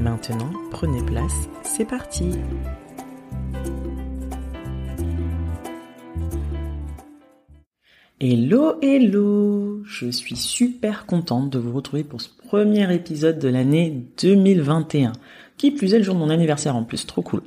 [0.00, 2.30] Maintenant, prenez place, c'est parti
[8.18, 14.06] Hello, hello Je suis super contente de vous retrouver pour ce premier épisode de l'année
[14.22, 15.12] 2021.
[15.58, 17.42] Qui plus est le jour de mon anniversaire en plus, trop cool.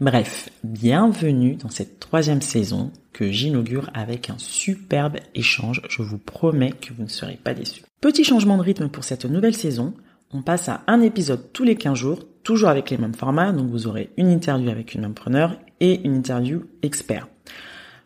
[0.00, 5.82] Bref, bienvenue dans cette troisième saison que j'inaugure avec un superbe échange.
[5.88, 7.82] Je vous promets que vous ne serez pas déçus.
[8.00, 9.94] Petit changement de rythme pour cette nouvelle saison.
[10.32, 13.52] On passe à un épisode tous les 15 jours, toujours avec les mêmes formats.
[13.52, 17.28] Donc vous aurez une interview avec une preneur et une interview expert.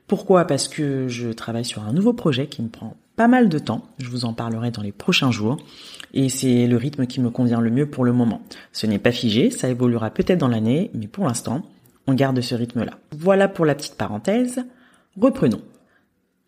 [0.06, 0.44] Pourquoi?
[0.44, 3.86] Parce que je travaille sur un nouveau projet qui me prend pas mal de temps.
[3.98, 5.58] Je vous en parlerai dans les prochains jours.
[6.14, 8.42] Et c'est le rythme qui me convient le mieux pour le moment.
[8.72, 11.62] Ce n'est pas figé, ça évoluera peut-être dans l'année, mais pour l'instant,
[12.06, 12.98] on garde ce rythme-là.
[13.12, 14.64] Voilà pour la petite parenthèse.
[15.20, 15.60] Reprenons.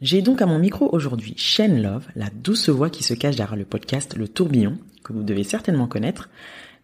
[0.02, 3.54] J'ai donc à mon micro aujourd'hui Shane Love, la douce voix qui se cache derrière
[3.54, 6.28] le podcast Le Tourbillon, que vous devez certainement connaître.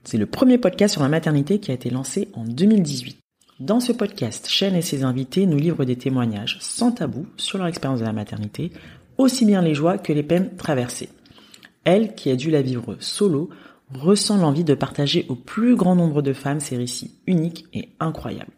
[0.04, 3.18] C'est le premier podcast sur la maternité qui a été lancé en 2018.
[3.58, 7.66] Dans ce podcast, Shane et ses invités nous livrent des témoignages sans tabou sur leur
[7.66, 8.70] expérience de la maternité,
[9.16, 11.08] aussi bien les joies que les peines traversées.
[11.82, 13.50] Elle, qui a dû la vivre solo,
[13.92, 18.52] ressent l'envie de partager au plus grand nombre de femmes ces récits uniques et incroyables.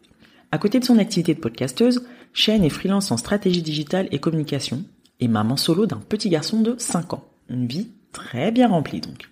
[0.51, 2.03] À côté de son activité de podcasteuse,
[2.33, 4.83] Shane est freelance en stratégie digitale et communication
[5.19, 7.25] et maman solo d'un petit garçon de 5 ans.
[7.49, 9.29] Une vie très bien remplie donc.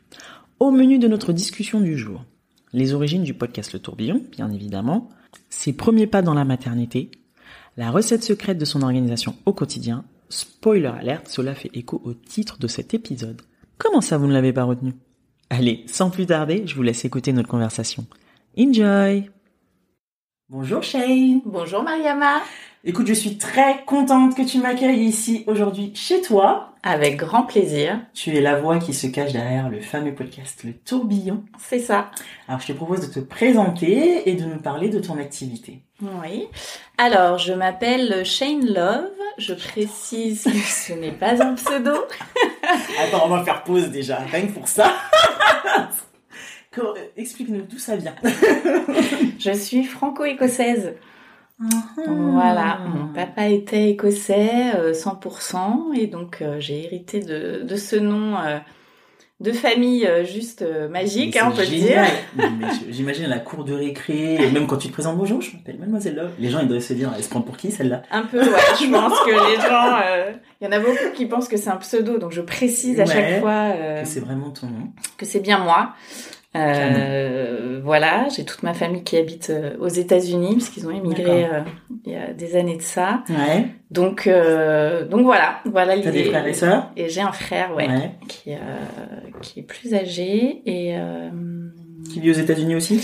[0.59, 2.25] Au menu de notre discussion du jour,
[2.73, 5.09] les origines du podcast Le Tourbillon, bien évidemment,
[5.49, 7.11] ses premiers pas dans la maternité,
[7.77, 12.59] la recette secrète de son organisation au quotidien, spoiler alerte, cela fait écho au titre
[12.59, 13.41] de cet épisode.
[13.77, 14.93] Comment ça vous ne l'avez pas retenu?
[15.49, 18.05] Allez, sans plus tarder, je vous laisse écouter notre conversation.
[18.57, 19.29] Enjoy
[20.49, 22.41] Bonjour Shane Bonjour Mariama
[22.85, 26.75] Écoute, je suis très contente que tu m'accueilles ici aujourd'hui chez toi.
[26.81, 27.99] Avec grand plaisir.
[28.13, 31.43] Tu es la voix qui se cache derrière le fameux podcast Le Tourbillon.
[31.57, 32.09] C'est ça.
[32.47, 35.81] Alors je te propose de te présenter et de nous parler de ton activité.
[36.01, 36.47] Oui.
[36.97, 39.11] Alors, je m'appelle Shane Love.
[39.37, 41.91] Je précise que ce n'est pas un pseudo.
[43.01, 44.93] Attends, on va faire pause déjà, rien que pour ça.
[47.17, 48.15] Explique-nous d'où ça vient.
[49.37, 50.93] je suis franco-écossaise.
[52.07, 58.37] Voilà, mon papa était écossais 100% et donc euh, j'ai hérité de, de, ce nom
[58.37, 58.59] euh,
[59.41, 62.03] de famille euh, juste magique, hein, on peut le dire.
[62.89, 66.15] J'imagine la cour de récré, et même quand tu te présentes bonjour, je m'appelle Mademoiselle
[66.15, 66.31] Love.
[66.39, 68.03] Les gens ils doivent se dire, elle se prend pour qui celle-là?
[68.09, 68.45] Un peu, ouais.
[68.79, 71.77] je pense que les gens, il y en a beaucoup qui pensent que c'est un
[71.77, 73.71] pseudo, donc je précise à chaque fois
[74.01, 75.93] que c'est vraiment ton nom, que c'est bien moi.
[76.55, 81.45] Euh, voilà, j'ai toute ma famille qui habite euh, aux États-Unis parce qu'ils ont émigré
[81.45, 81.61] euh,
[82.05, 83.23] il y a des années de ça.
[83.29, 83.67] Ouais.
[83.91, 86.07] Donc euh, donc voilà, voilà l'idée.
[86.07, 86.91] T'as des frères et sœurs?
[86.97, 88.11] Et j'ai un frère, ouais, ouais.
[88.27, 88.51] qui
[89.41, 90.95] qui est plus âgé et
[92.11, 92.99] qui vit aux États-Unis aussi?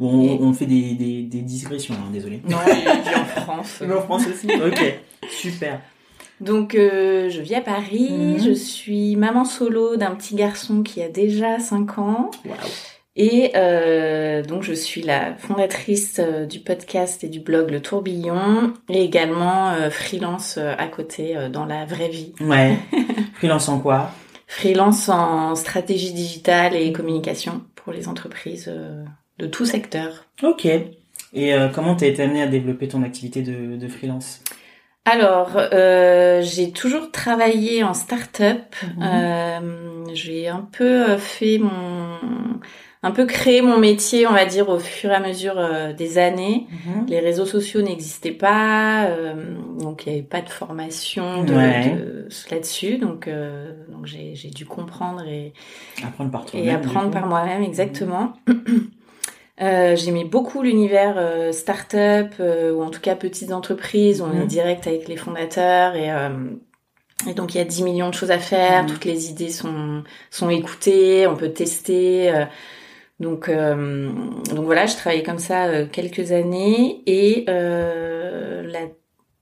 [0.00, 0.38] Bon, et...
[0.40, 2.42] on fait des des, des digressions, hein, désolé.
[2.48, 3.82] Non, il vit en France.
[3.96, 4.48] En France aussi.
[4.50, 5.80] ok, super.
[6.40, 8.44] Donc euh, je vis à Paris, mmh.
[8.44, 12.30] je suis maman solo d'un petit garçon qui a déjà 5 ans.
[12.44, 12.54] Wow.
[13.16, 18.72] Et euh, donc je suis la fondatrice euh, du podcast et du blog Le Tourbillon
[18.88, 22.32] et également euh, freelance à côté dans la vraie vie.
[22.40, 22.78] Ouais.
[23.34, 24.10] freelance en quoi?
[24.46, 28.72] Freelance en stratégie digitale et communication pour les entreprises
[29.38, 30.24] de tout secteur.
[30.42, 30.66] Ok.
[31.32, 34.40] Et comment t'as été amenée à développer ton activité de, de freelance?
[35.04, 38.74] Alors, euh, j'ai toujours travaillé en start-up.
[38.82, 39.02] Mmh.
[39.02, 42.18] Euh, j'ai un peu fait mon,
[43.02, 46.18] un peu créé mon métier, on va dire, au fur et à mesure euh, des
[46.18, 46.66] années.
[46.70, 47.06] Mmh.
[47.08, 51.90] Les réseaux sociaux n'existaient pas, euh, donc il n'y avait pas de formation de, ouais.
[51.90, 52.98] de là-dessus.
[52.98, 55.54] Donc, euh, donc j'ai, j'ai dû comprendre et
[56.04, 58.34] apprendre par et apprendre par moi-même exactement.
[59.60, 64.22] Euh, J'aimais beaucoup l'univers euh, start-up euh, ou en tout cas petites entreprises.
[64.22, 66.30] On est direct avec les fondateurs et, euh,
[67.28, 68.86] et donc il y a 10 millions de choses à faire.
[68.86, 72.30] Toutes les idées sont sont écoutées, on peut tester.
[72.30, 72.44] euh,
[73.20, 74.10] donc euh,
[74.54, 78.88] donc voilà, je travaillais comme ça euh, quelques années et euh, la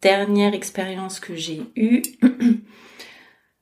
[0.03, 2.03] dernière expérience que j'ai eue.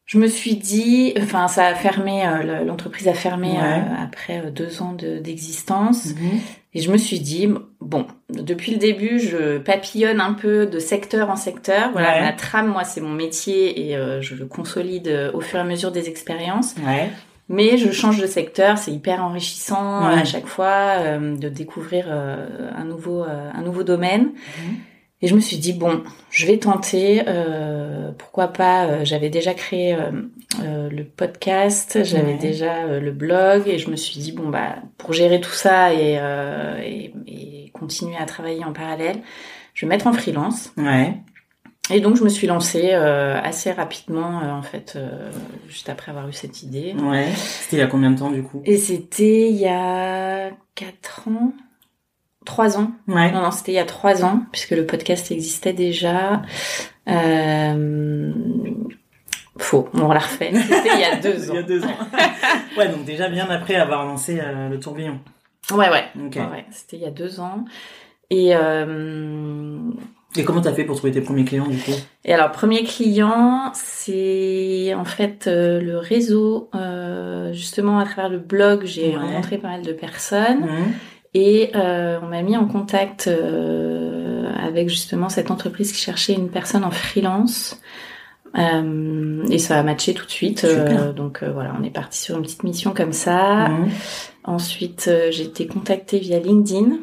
[0.07, 3.59] Je me suis dit, enfin, ça a fermé, euh, le- l'entreprise a fermé Ouais.
[3.61, 6.07] euh, après euh, deux ans de- d'existence.
[6.15, 6.39] Mhm.
[6.75, 7.49] Et je me suis dit,
[7.81, 11.91] bon, depuis le début, je papillonne un peu de secteur en secteur.
[11.93, 12.21] Voilà, Ouais.
[12.21, 15.91] la trame, moi, c'est mon métier et je le consolide au fur et à mesure
[15.91, 16.75] des expériences.
[16.87, 17.09] Ouais.
[17.49, 23.23] Mais je change de secteur, c'est hyper enrichissant à chaque fois de découvrir un nouveau
[23.25, 24.25] un nouveau domaine.
[24.33, 24.77] Mhm.
[25.27, 27.25] Et je me suis dit bon, je vais tenter.
[27.27, 29.93] euh, pourquoi pas euh, J'avais déjà créé
[30.63, 32.39] euh, le podcast, j'avais Ouais.
[32.39, 36.17] déjà le blog, et je me suis dit bon bah pour gérer tout ça et,
[36.85, 39.17] et, et continuer à travailler en parallèle,
[39.75, 40.73] je vais mettre en freelance.
[40.77, 41.15] Ouais.
[41.91, 45.29] Et donc je me suis lancée euh, assez rapidement euh, en fait, euh,
[45.69, 46.95] juste après avoir eu cette idée.
[47.03, 47.27] Ouais.
[47.35, 48.63] C'était il y a combien de temps du coup?
[48.65, 51.53] Et c'était il y a quatre ans,
[52.47, 52.93] trois ans.
[53.09, 53.31] Ouais.
[53.33, 56.41] Non, non, c'était il y a trois ans, puisque le podcast existait déjà.
[57.09, 58.33] Euh...
[59.59, 60.53] Faux, on la refait.
[60.55, 61.55] C'était il y a deux Il ans.
[61.55, 61.97] y a deux ans.
[62.79, 65.19] ouais, donc déjà bien après avoir lancé euh, le tourbillon.
[65.73, 66.05] Ouais, ouais.
[66.27, 66.37] Ok.
[66.37, 66.65] ouais, ouais.
[66.71, 67.65] C'était il y a deux ans.
[68.29, 69.79] Et, euh...
[70.37, 71.93] Et comment t'as fait pour trouver tes premiers clients du coup?
[72.27, 76.69] Et alors, premier client, c'est en fait euh, le réseau.
[77.53, 79.17] Justement, à travers le blog, j'ai Ouais.
[79.17, 80.61] rencontré pas mal de personnes.
[80.67, 80.93] Mhm.
[81.39, 86.49] Et euh, on m'a mis en contact euh, avec justement cette entreprise qui cherchait une
[86.49, 87.79] personne en freelance.
[88.57, 90.65] Euh, et ça a matché tout de suite.
[90.65, 93.69] Euh, donc euh, voilà, on est parti sur une petite mission comme ça.
[93.69, 93.91] Mhm.
[94.45, 97.01] Ensuite, euh, j'ai été contactée via LinkedIn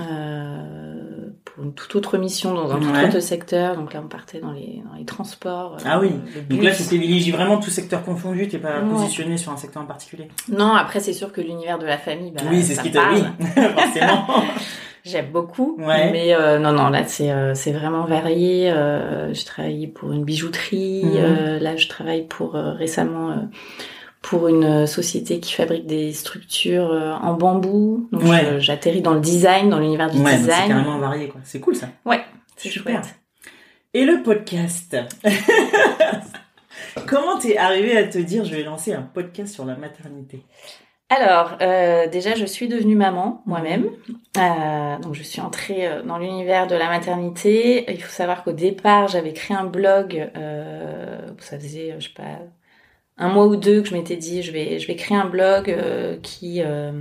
[0.00, 1.17] euh,
[1.54, 3.76] pour une toute autre mission dans un tout autre secteur.
[3.76, 5.74] Donc là, on partait dans les, dans les transports.
[5.74, 6.10] euh, Ah oui.
[6.50, 8.90] Donc là, tu privilégies vraiment tout secteur confondu, t'es pas Ouais.
[8.90, 10.28] positionné sur un secteur en particulier.
[10.50, 13.10] Non, après, c'est sûr que l'univers de la famille, bah, oui, c'est ce qui t'a
[13.12, 13.22] oui,
[13.74, 14.26] forcément.
[15.04, 16.10] J'aime beaucoup, Ouais.
[16.12, 18.70] mais euh, non, non, là c'est euh, c'est vraiment varié.
[18.70, 21.02] Euh, je travaille pour une bijouterie.
[21.04, 21.12] Mhm.
[21.16, 23.34] euh, là, je travaille pour euh, récemment euh,
[24.22, 28.08] pour une euh, société qui fabrique des structures euh, en bambou.
[28.12, 28.60] Donc Ouais.
[28.60, 30.68] j'atterris dans le design, dans l'univers du Ouais, donc c'est design.
[30.68, 31.40] carrément varié quoi.
[31.44, 31.88] C'est cool ça.
[32.04, 32.20] Ouais,
[32.56, 33.02] c'est Super.
[33.02, 33.14] chouette.
[33.94, 34.96] Et le podcast
[37.06, 40.42] Comment t'es arrivé à te dire je vais lancer un podcast sur la maternité?
[41.10, 43.86] Alors, euh, déjà, je suis devenue maman moi-même.
[44.36, 47.90] Euh, donc, je suis entrée dans l'univers de la maternité.
[47.90, 50.30] Il faut savoir qu'au départ, j'avais créé un blog.
[50.36, 52.24] Euh, ça faisait, je sais pas,
[53.18, 55.68] un mois ou deux que je m'étais dit, je vais, je vais créer un blog
[55.70, 56.92] euh, qui euh,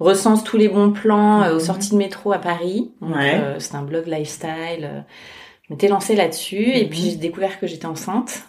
[0.00, 1.60] recense tous les bons plans euh, aux Mhm.
[1.60, 2.92] sorties de métro à Paris.
[3.00, 3.34] Ouais.
[3.34, 4.84] euh, c'est un blog lifestyle.
[4.84, 5.00] euh,
[5.68, 6.90] je m'étais lancée là-dessus et Mhm.
[6.90, 8.44] puis j'ai découvert que j'étais enceinte.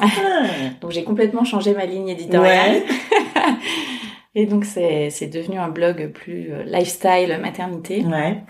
[0.00, 0.06] Ah,
[0.82, 2.82] Donc j'ai complètement changé ma ligne éditoriale.
[2.82, 2.84] Ouais.
[4.34, 8.04] Et donc c'est c'est devenu un blog plus euh, lifestyle maternité.
[8.04, 8.42] Ouais.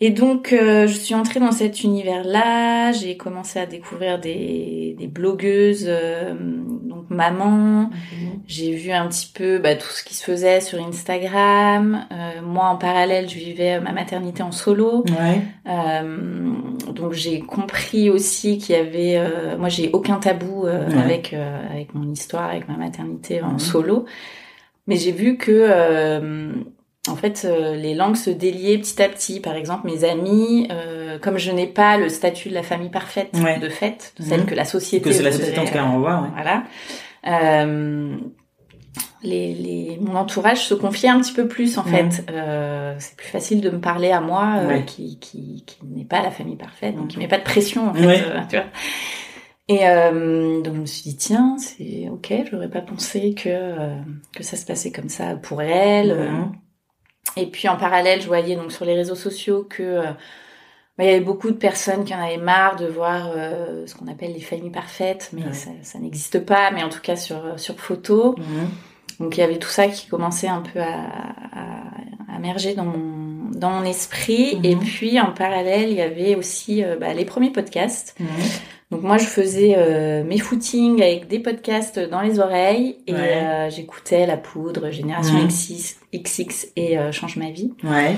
[0.00, 5.08] Et donc euh, je suis entrée dans cet univers-là, j'ai commencé à découvrir des, des
[5.08, 7.90] blogueuses, euh, donc maman.
[8.46, 12.06] J'ai vu un petit peu bah, tout ce qui se faisait sur Instagram.
[12.12, 15.04] Euh, moi en parallèle, je vivais ma maternité en solo.
[15.08, 15.40] Ouais.
[15.68, 16.52] Euh,
[16.94, 20.96] donc j'ai compris aussi qu'il y avait, euh, moi j'ai aucun tabou euh, Ouais.
[21.02, 23.58] avec euh, avec mon histoire, avec ma maternité en Mhm.
[23.58, 24.04] solo,
[24.86, 26.52] mais j'ai vu que euh,
[27.08, 29.40] en fait euh, les langues se déliaient petit à petit.
[29.40, 33.30] Par exemple, mes amis, euh, comme je n'ai pas le statut de la famille parfaite
[33.42, 33.58] Ouais.
[33.58, 34.26] de fait, Mhm.
[34.26, 36.28] celle que la société Que c'est la société en tout cas ouais.
[36.34, 36.62] voilà.
[37.26, 38.16] Euh,
[39.22, 41.90] les, les, mon entourage se confiait un petit peu plus en Mhm.
[41.90, 42.24] fait.
[42.30, 44.84] Euh, c'est plus facile de me parler à moi Ouais.
[44.86, 47.08] qui, qui, qui n'est pas la famille parfaite, donc Mhm.
[47.08, 48.06] qui met pas de pression en fait.
[48.06, 48.22] Ouais.
[48.48, 48.66] tu vois.
[49.70, 53.96] Et euh, donc je me suis dit tiens c'est ok, j'aurais pas pensé que euh,
[54.34, 56.10] que ça se passait comme ça pour elle.
[56.12, 56.30] euh.
[57.36, 60.02] Et puis en parallèle, je voyais donc sur les réseaux sociaux que euh,
[60.96, 63.94] bah, il y avait beaucoup de personnes qui en avaient marre de voir euh, ce
[63.94, 65.52] qu'on appelle les familles parfaites, mais Ouais.
[65.52, 68.34] ça, ça n'existe pas, mais en tout cas sur sur photo.
[68.38, 68.68] Mhm.
[69.20, 70.94] Donc il y avait tout ça qui commençait un peu à,
[71.52, 74.56] à, à émerger dans mon dans mon esprit.
[74.56, 74.64] Mhm.
[74.64, 78.14] Et puis en parallèle, il y avait aussi euh, bah, les premiers podcasts.
[78.18, 78.28] Mhm.
[78.90, 83.18] Donc moi, je faisais euh, mes footings avec des podcasts dans les oreilles et Ouais.
[83.36, 85.48] euh, j'écoutais La Poudre, Génération Mhm.
[85.48, 87.70] XX, XX et euh, Change ma vie.
[87.84, 88.14] Ouais.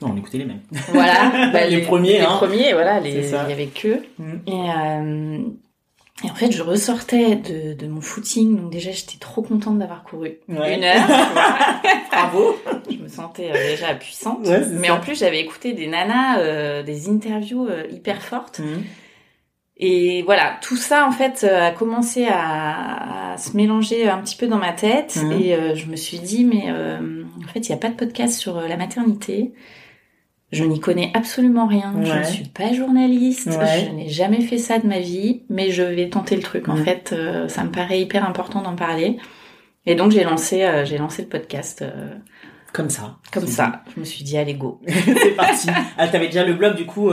[0.00, 0.60] Non, on écoutait les mêmes.
[0.88, 2.36] Voilà, bah, Les premiers, les hein.
[2.38, 4.00] premiers, voilà, les, il y avait que.
[4.18, 4.40] Mhm.
[4.46, 9.78] Et, et en fait, je ressortais de, de mon footing, donc déjà j'étais trop contente
[9.78, 10.76] d'avoir couru Ouais.
[10.76, 11.06] une heure.
[12.10, 12.56] Bravo.
[12.90, 14.38] je me sentais déjà puissante.
[14.72, 18.60] mais en plus, j'avais écouté des nanas, des interviews hyper fortes.
[18.60, 18.82] Mhm.
[19.78, 24.46] Et voilà, tout ça en fait a commencé à, à, se mélanger un petit peu
[24.46, 25.32] dans ma tête mhm.
[25.32, 28.58] et je me suis dit mais en fait il n'y a pas de podcast sur
[28.58, 29.52] la maternité.
[30.52, 31.92] Je n'y connais absolument rien.
[32.02, 33.50] Je ne suis pas journaliste.
[33.50, 36.68] Je n'ai jamais fait ça de ma vie, mais je vais tenter le truc.
[36.68, 39.16] En fait, euh, ça me paraît hyper important d'en parler.
[39.86, 41.84] Et donc j'ai lancé, euh, j'ai lancé le podcast.
[42.76, 43.16] Euh, comme ça.
[43.32, 43.82] Comme ça.
[43.94, 44.80] Je me suis dit allez go.
[44.86, 45.68] c'est parti.
[45.98, 47.10] Ah t'avais déjà le blog du coup.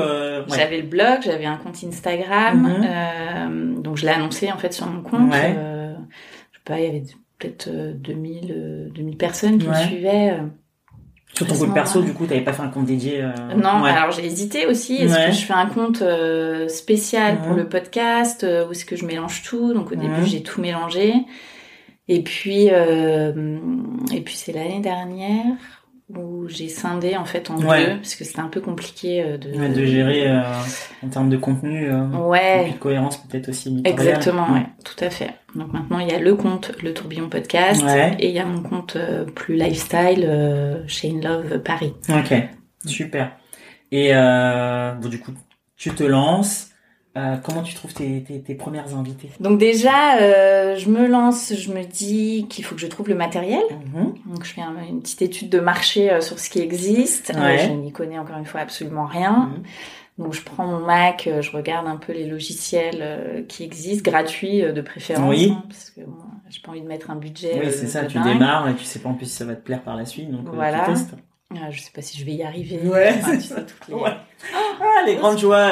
[0.50, 2.62] J'avais le blog, j'avais un compte Instagram.
[2.62, 3.82] Mhm.
[3.82, 5.32] donc je l'ai annoncé en fait sur mon compte.
[5.32, 7.04] je sais pas, il y avait
[7.40, 10.40] peut-être 2000, 2000 personnes qui me suivaient.
[11.34, 13.32] Sur ton compte perso, du coup, t'avais pas fait un compte dédié euh...
[13.56, 14.98] Non, alors j'ai hésité aussi.
[14.98, 18.96] Est-ce que je fais un compte euh, spécial pour le podcast euh, ou est-ce que
[18.96, 19.74] je mélange tout?
[19.74, 21.14] Donc au début, j'ai tout mélangé.
[22.08, 23.58] Et puis, euh,
[24.14, 25.56] et puis c'est l'année dernière
[26.10, 29.74] où j'ai scindé en fait en deux parce que c'était un peu compliqué euh, de
[29.74, 30.42] de gérer euh,
[31.02, 32.70] en termes de contenu euh, ouais.
[32.70, 34.66] et de cohérence peut-être aussi exactement ouais.
[34.84, 35.32] tout à fait.
[35.56, 37.84] Donc maintenant il y a le compte le tourbillon podcast
[38.20, 38.98] et il y a mon compte
[39.34, 41.94] plus lifestyle chez In Love Paris.
[42.10, 42.34] Ok
[42.86, 43.32] super.
[43.92, 45.32] Et bon du coup
[45.78, 46.70] tu te lances
[47.16, 49.30] euh, comment tu trouves tes, tes, tes premières invités?
[49.40, 53.14] Donc déjà, euh, je me lance, je me dis qu'il faut que je trouve le
[53.14, 53.62] matériel.
[53.94, 54.16] Mhm.
[54.26, 57.32] Donc je fais une petite étude de marché euh, sur ce qui existe.
[57.36, 59.52] Euh, je n'y connais encore une fois absolument rien.
[59.52, 59.64] Mhm.
[60.18, 64.82] Donc je prends mon Mac, je regarde un peu les logiciels qui existent, gratuits de
[64.82, 65.54] préférence, oui.
[65.56, 66.18] Hein, parce que bon,
[66.50, 67.60] j'ai pas envie de mettre un budget.
[67.64, 68.06] Oui, c'est ça.
[68.06, 70.06] Tu démarres et tu sais pas en plus si ça va te plaire par la
[70.06, 70.82] suite, donc voilà.
[70.82, 71.16] tu testes.
[71.56, 72.80] Ah, je sais pas si je vais y arriver.
[72.84, 73.94] Ouais, enfin, tu sais, toutes les...
[73.96, 74.12] Ouais.
[74.54, 75.72] Ah, les grandes joies.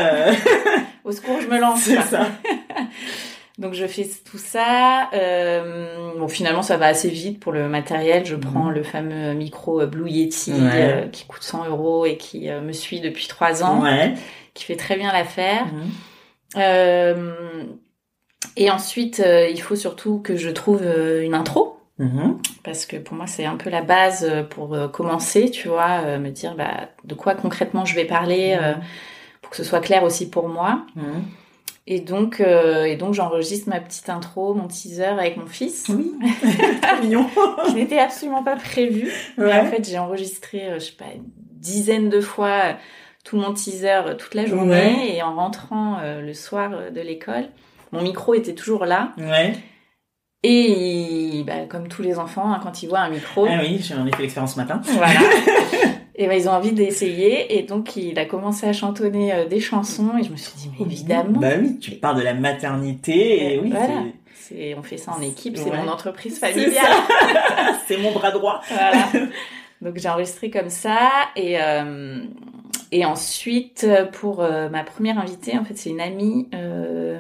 [1.03, 1.81] Au secours, je me lance.
[1.81, 2.27] C'est ça.
[3.57, 5.09] Donc je fais tout ça.
[5.13, 8.25] Euh, bon, finalement, ça va assez vite pour le matériel.
[8.25, 8.73] Je prends mhm.
[8.73, 13.01] le fameux micro Blue Yeti euh, qui coûte 100 euros et qui euh, me suit
[13.01, 14.15] depuis trois ans, ouais.
[14.53, 15.65] qui fait très bien l'affaire.
[15.65, 15.89] Mhm.
[16.57, 17.63] Euh,
[18.57, 21.77] et ensuite, euh, il faut surtout que je trouve une intro.
[21.99, 22.39] Mhm.
[22.63, 26.55] Parce que pour moi, c'est un peu la base pour commencer, tu vois, me dire
[26.55, 28.57] bah, de quoi concrètement je vais parler
[29.51, 30.85] que ce soit clair aussi pour moi.
[30.95, 31.23] Mhm.
[31.87, 35.87] Et donc, euh, et donc j'enregistre ma petite intro, mon teaser avec mon fils.
[35.89, 36.13] Oui,
[37.01, 37.27] mignon.
[37.67, 39.11] Qui n'était absolument pas prévu.
[39.37, 42.73] Mais en fait, j'ai enregistré, euh, je sais pas, une dizaine de fois euh,
[43.25, 45.17] tout mon teaser toute la journée.
[45.17, 47.49] Et en rentrant le soir de l'école,
[47.91, 49.11] mon micro était toujours là.
[49.17, 49.53] Ouais.
[50.43, 53.45] Et bah, comme tous les enfants, hein, quand ils voient un micro.
[53.47, 54.81] Ah oui, j'ai ai fait l'expérience ce matin.
[54.83, 55.19] Voilà.
[56.15, 57.57] Et ben, ils ont envie d'essayer.
[57.57, 60.17] Et donc, il a commencé à chantonner euh, des chansons.
[60.19, 61.39] Et je me suis dit, mais évidemment.
[61.39, 63.53] Bah oui, tu parles de la maternité.
[63.53, 64.03] Et oui, voilà.
[64.35, 64.75] c'est...
[64.75, 65.57] On fait ça en équipe.
[65.57, 66.75] C'est mon entreprise familiale.
[67.87, 68.61] C'est, mon bras droit.
[68.67, 69.09] Voilà.
[69.81, 71.09] Donc, j'ai enregistré comme ça.
[71.35, 72.23] Et, euh,
[72.93, 77.19] et ensuite, pour euh, ma première invitée, en fait, c'est une amie, euh,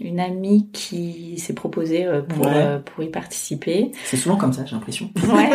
[0.00, 2.46] une amie qui s'est proposée euh, pour,
[2.84, 3.90] pour y participer.
[4.04, 5.10] C'est souvent comme ça, j'ai l'impression.
[5.28, 5.50] Ouais.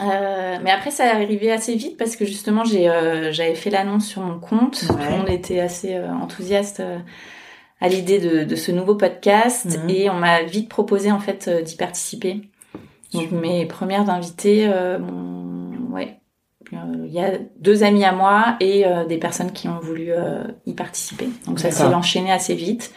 [0.00, 2.84] Mais après, ça est arrivé assez vite parce que justement, j'ai,
[3.30, 4.84] j'avais fait l'annonce sur mon compte.
[4.86, 6.82] Tout le monde était assez enthousiaste
[7.80, 9.90] à l'idée de, de, ce nouveau podcast mhm.
[9.90, 12.42] et on m'a vite proposé en fait d'y participer.
[13.12, 15.67] Donc mes premières invitées, ouais,
[16.72, 20.10] il y a deux amis à moi et des personnes qui ont voulu
[20.66, 21.28] y participer.
[21.46, 22.92] Donc ça s'est enchaîné assez vite.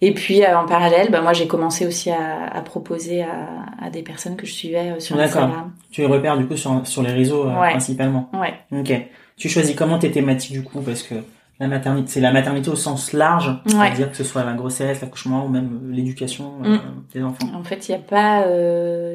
[0.00, 3.90] Et puis euh, en parallèle, bah, moi j'ai commencé aussi à, à proposer à, à,
[3.90, 5.72] des personnes que je suivais euh, sur Instagram.
[5.92, 8.28] Tu les repères du coup sur, sur les réseaux euh, principalement.
[8.34, 8.54] Ouais.
[8.72, 8.92] Ok.
[9.36, 10.80] Tu choisis comment tes thématiques du coup?
[10.80, 11.14] Parce que
[11.58, 15.46] la maternité, c'est la maternité au sens large, c'est-à-dire que ce soit la grossesse, l'accouchement
[15.46, 16.80] ou même l'éducation mm.
[17.14, 17.46] des enfants.
[17.54, 18.44] En fait, il n'y a pas,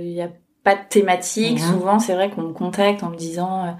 [0.01, 0.29] il y a
[0.69, 1.59] pas de thématique.
[1.59, 3.75] Souvent, c'est vrai qu'on me contacte en me disant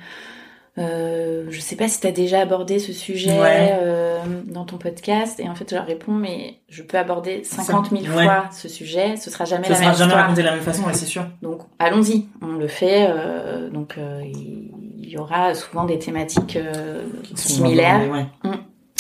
[0.80, 5.40] euh, je sais pas si tu as déjà abordé ce sujet euh, dans ton podcast.
[5.40, 9.18] Et en fait, je leur réponds, mais je peux aborder 50 000 fois ce sujet.
[9.18, 10.10] Ce sera jamais la même histoire.
[10.10, 11.26] jamais raconté de la même façon, ouais, c'est sûr.
[11.42, 12.28] Donc, allons-y.
[12.42, 13.08] On le fait.
[13.10, 17.04] Euh, donc, euh, il y aura souvent des thématiques euh,
[17.36, 18.30] similaires.
[18.44, 18.52] Mmh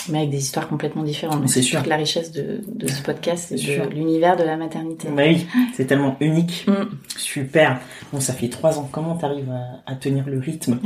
[0.09, 1.47] mais avec des histoires complètement différentes.
[1.47, 1.81] C'est sûr.
[1.85, 5.07] la richesse de, de ce podcast, c'est de l'univers de la maternité.
[5.09, 6.65] Bah oui, c'est tellement unique.
[6.67, 6.85] Mm.
[7.17, 7.79] Super.
[8.11, 8.89] Bon, ça fait trois ans.
[8.91, 10.79] Comment t'arrives à, à tenir le rythme?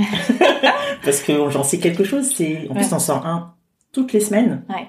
[1.03, 2.31] Parce que j'en sais quelque chose.
[2.35, 3.53] C'est en plus t'en sors un
[3.91, 4.63] toutes les semaines.
[4.69, 4.87] Ouais.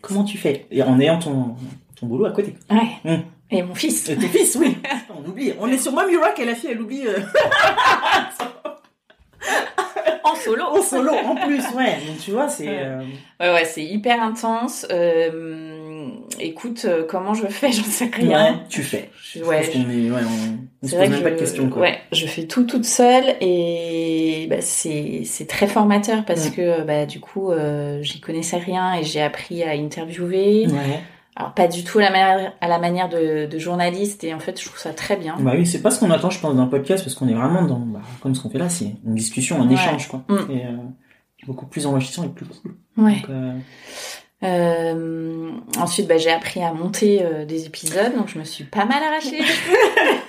[0.00, 0.66] Comment tu fais?
[0.70, 1.54] Et en ayant ton
[1.96, 2.54] ton boulot à côté.
[2.70, 3.16] Ouais.
[3.16, 3.22] Mm.
[3.50, 4.08] Et mon fils.
[4.08, 4.78] Et ton fils, oui.
[5.16, 5.52] on oublie.
[5.60, 7.06] On est sur Mommy Rock et la fille, elle oublie.
[7.06, 7.18] Euh...
[10.24, 10.64] en solo.
[10.64, 11.96] En solo, en plus, ouais.
[12.06, 12.68] Donc, tu vois, c'est.
[12.68, 13.02] Euh...
[13.40, 14.86] Ouais, ouais, c'est hyper intense.
[14.90, 16.08] Euh,
[16.40, 18.52] écoute, euh, comment je fais, j'en sais rien.
[18.52, 19.10] Ouais, tu fais.
[19.34, 21.68] Je- ouais, Je qu'on est- ouais, on, on se c'est vrai pose pas de questions,
[21.68, 21.82] quoi.
[21.82, 27.06] ouais, je fais tout toute seule et bah, c'est c'est très formateur parce que bah
[27.06, 27.50] du coup
[28.00, 30.66] j'y connaissais rien et j'ai appris à interviewer.
[30.66, 31.00] Ouais.
[31.34, 34.38] Alors pas du tout à la manière à la manière de, de journaliste et en
[34.38, 35.34] fait je trouve ça très bien.
[35.40, 37.62] Bah oui, c'est pas ce qu'on attend, je pense, d'un podcast, parce qu'on est vraiment
[37.62, 39.74] dans, bah, comme ce qu'on fait là, c'est une discussion, un Ouais.
[39.74, 40.24] échange, quoi.
[40.28, 40.36] Mm.
[40.50, 40.76] Et, euh,
[41.46, 42.76] beaucoup plus enrichissant et plus cool.
[42.98, 43.14] Ouais.
[43.20, 43.52] Donc, euh,
[44.44, 48.84] Euh, ensuite bah, j'ai appris à monter euh, des épisodes donc je me suis pas
[48.84, 50.20] mal arraché les cheveux.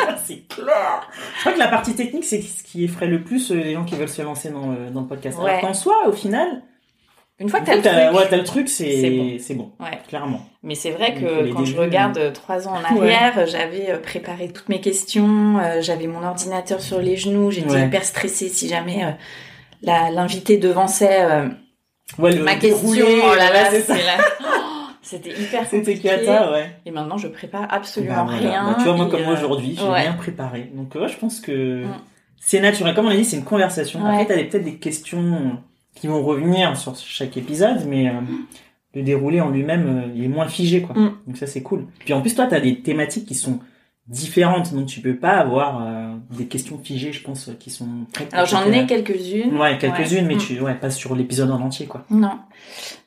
[0.00, 1.08] Ah, c'est clair.
[1.36, 3.84] Je crois que la partie technique, c'est ce qui effraie le plus euh, les gens
[3.84, 5.38] qui veulent se lancer dans le, dans le podcast.
[5.38, 5.48] Ouais.
[5.50, 6.62] Alors qu'en soi, au final,
[7.40, 8.18] Une fois que t'as le t'as, truc.
[8.30, 9.70] ouais, le truc, c'est, c'est bon.
[9.78, 9.98] Ouais.
[10.08, 10.40] Clairement.
[10.64, 14.48] Mais c'est vrai que quand je regarde euh, trois ans en arrière, j'avais euh, préparé
[14.48, 19.04] toutes mes questions, euh, j'avais mon ordinateur sur les genoux, j'étais hyper stressée si jamais
[19.04, 19.10] euh,
[19.82, 21.48] la- l'invité devançait euh,
[22.18, 22.88] Ouais, le ma question.
[23.22, 26.08] Oh là là, c'est c'était la- Oh, c'était hyper C'était compliqué.
[26.08, 26.70] cata, ouais.
[26.86, 28.38] Et maintenant, je prépare Bah, absolument voilà.
[28.40, 28.64] rien.
[28.70, 30.00] Bah, tu vois, moi, et, comme moi euh, aujourd'hui, j'ai ouais.
[30.00, 30.70] rien préparé.
[30.74, 31.94] Donc, ouais, je pense que Mm.
[32.40, 32.94] c'est naturel.
[32.94, 34.04] Comme on a dit, c'est une conversation.
[34.04, 35.58] Après, t'as peut-être des questions
[36.00, 38.12] qui vont revenir sur chaque épisode, mais euh,
[38.94, 40.96] le déroulé en lui-même, euh, il est moins figé, quoi.
[40.96, 41.12] Mm.
[41.26, 41.86] Donc ça, c'est cool.
[42.00, 43.60] Puis en plus, toi, t'as des thématiques qui sont
[44.06, 48.32] différentes, donc tu peux pas avoir euh, des questions figées, je pense, qui sont prêtes.
[48.32, 49.54] Alors, j'en ai quelques-unes.
[49.58, 50.38] Ouais, quelques-unes, mais Mm.
[50.38, 52.04] tu, ouais, pas sur l'épisode en entier, quoi.
[52.08, 52.38] Non.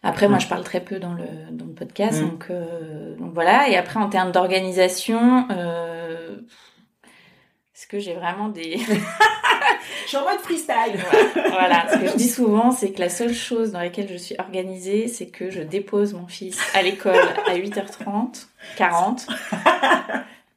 [0.03, 0.43] Après, moi, Ouais.
[0.43, 2.25] je parle très peu dans le, dans le podcast, Mm.
[2.29, 3.67] donc, euh, donc voilà.
[3.69, 6.37] Et après, en termes d'organisation, euh,
[7.73, 8.77] est-ce que j'ai vraiment des...
[10.03, 10.99] Je suis en mode freestyle.
[11.49, 14.35] voilà, ce que je dis souvent, c'est que la seule chose dans laquelle je suis
[14.39, 17.15] organisée, c'est que je dépose mon fils à l'école
[17.47, 18.47] à 8h30,
[18.77, 19.27] 40,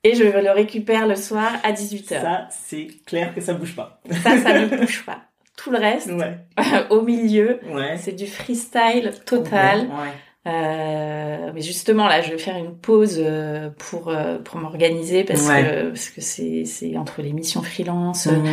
[0.04, 2.20] et je le récupère le soir à 18h.
[2.20, 4.00] Ça, c'est clair que ça bouge pas.
[4.22, 5.18] Ça, ça ne bouge pas.
[5.56, 6.36] Tout le reste, Ouais.
[6.90, 7.96] au milieu, Ouais.
[7.98, 9.82] c'est du freestyle total.
[9.82, 10.12] Ouais.
[10.46, 15.40] Euh, mais justement là, je vais faire une pause euh, pour euh, pour m'organiser parce
[15.48, 18.52] que parce que c'est c'est entre les missions freelance, Mhm.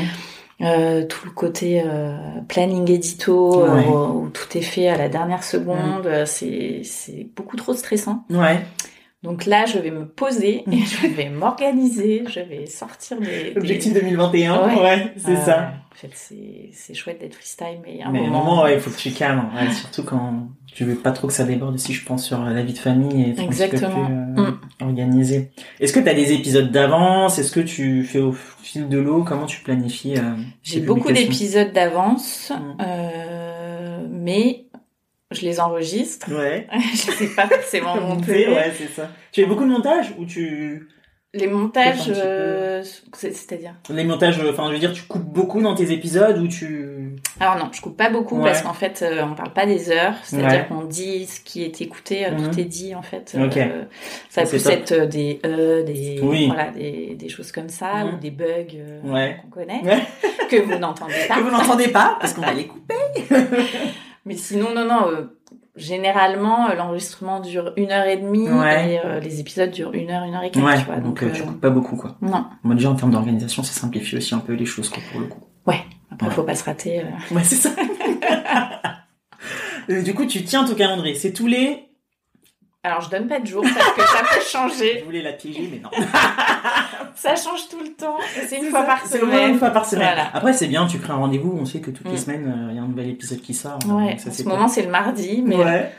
[0.63, 2.15] Euh, tout le côté euh,
[2.47, 3.85] planning édito euh, Ouais.
[3.87, 8.23] où, où tout est fait à la dernière seconde, euh, c'est c'est beaucoup trop stressant.
[8.29, 8.59] Ouais.
[9.23, 13.57] Donc là, je vais me poser et je vais m'organiser, je vais sortir des, des-
[13.57, 14.67] Objectif 2021.
[14.67, 14.81] Ouais.
[14.81, 15.73] Ouais, c'est ça.
[15.91, 18.75] En fait, c'est c'est chouette d'être freestyle, mais a un Mais à un moment, ouais,
[18.75, 19.49] il faut que tu calmes.
[19.53, 22.63] Ouais, surtout quand tu veux pas trop que ça déborde aussi, je pense, sur la
[22.63, 24.05] vie de famille et être un peu Exactement.
[24.05, 24.59] plus euh, Mm.
[24.81, 25.51] organisé.
[25.81, 27.37] Est-ce que tu as des épisodes d'avance?
[27.39, 29.23] Est-ce que tu fais au fil de l'eau?
[29.25, 30.21] Comment tu planifies euh,
[30.63, 32.77] J'ai beaucoup d'épisodes d'avance, Mm.
[32.81, 34.65] euh, mais
[35.31, 36.31] je les enregistre.
[36.33, 36.67] Ouais.
[36.93, 38.47] je sais pas forcément monter.
[38.47, 39.09] ouais, c'est ça.
[39.33, 40.87] Tu fais beaucoup de montage ou tu
[41.33, 45.73] Les montages, euh, c'est- c'est-à-dire les montages enfin je veux dire tu coupes beaucoup dans
[45.75, 48.43] tes épisodes ou tu Alors non, je coupe pas beaucoup Ouais.
[48.49, 50.65] parce qu'en fait, euh, on parle pas des heures, c'est-à-dire Ouais.
[50.67, 52.51] qu'on dit ce qui est écouté, euh, Mhm.
[52.51, 53.37] tout est dit en fait.
[53.41, 53.55] Ok.
[53.55, 53.83] Euh,
[54.29, 56.47] ça peut être euh, des e, des Oui.
[56.47, 58.13] voilà, des, des choses comme ça Mhm.
[58.13, 59.37] ou des bugs euh, Ouais.
[59.41, 60.03] qu'on connaît Ouais.
[60.49, 61.35] que vous n'entendez pas.
[61.37, 62.95] que vous n'entendez pas parce qu'on va les couper.
[64.25, 65.29] Mais sinon, non, non.
[65.81, 68.93] Généralement, euh, l'enregistrement dure une heure et demie Ouais.
[68.93, 70.63] et euh, les épisodes durent une heure, une heure et quart.
[70.63, 70.77] Ouais.
[70.79, 72.15] tu vois, donc donc, euh, tu euh, coupes pas beaucoup quoi.
[72.21, 72.45] non.
[72.63, 75.27] Moi déjà en termes d'organisation ça simplifie aussi un peu les choses quoi pour le
[75.27, 75.39] coup.
[76.13, 76.33] Après, Ouais.
[76.33, 77.03] faut pas se rater.
[77.31, 77.69] Ouais c'est ça.
[80.05, 81.15] Du coup tu tiens ton calendrier.
[81.15, 81.87] C'est tous les.
[82.83, 85.03] Alors, je donne pas de jour parce que ça peut Je changer.
[85.05, 85.89] voulais la piéger mais non.
[87.15, 88.15] Ça change tout le temps.
[88.47, 89.59] C'est une C'est fois par C'est au moins une semaine.
[89.59, 90.17] fois par semaine.
[90.33, 92.17] Après c'est bien tu crées un rendez-vous on sait que toutes les Mm.
[92.17, 93.77] semaines euh, il y a un nouvel épisode qui sort.
[93.85, 94.11] Ouais.
[94.11, 95.91] Donc ça, en c'est ce moment, c'est le mardi, mais Ouais.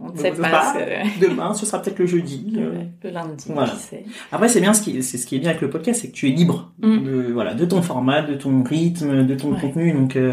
[0.00, 0.50] on ne sait sait pas.
[0.50, 0.74] pas.
[0.74, 2.52] c'est- Demain ce sera peut-être le jeudi.
[2.58, 2.82] euh.
[3.02, 3.70] Le lundi, Voilà.
[3.70, 4.04] qui sait.
[4.30, 6.14] Après, c'est bien ce qui, c'est ce qui est bien avec le podcast, c'est que
[6.14, 7.02] tu es libre Mm.
[7.04, 9.60] de, voilà, de ton format, de ton rythme, de ton Ouais.
[9.60, 10.32] contenu, donc euh,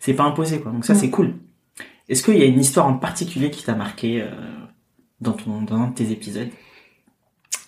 [0.00, 0.72] c'est pas imposé, quoi.
[0.72, 0.96] Donc ça, Mm.
[0.96, 1.34] c'est cool.
[2.08, 4.26] Est-ce qu'il y a une histoire en particulier qui t'a marqué euh,
[5.20, 6.48] dans ton, dans un de tes épisodes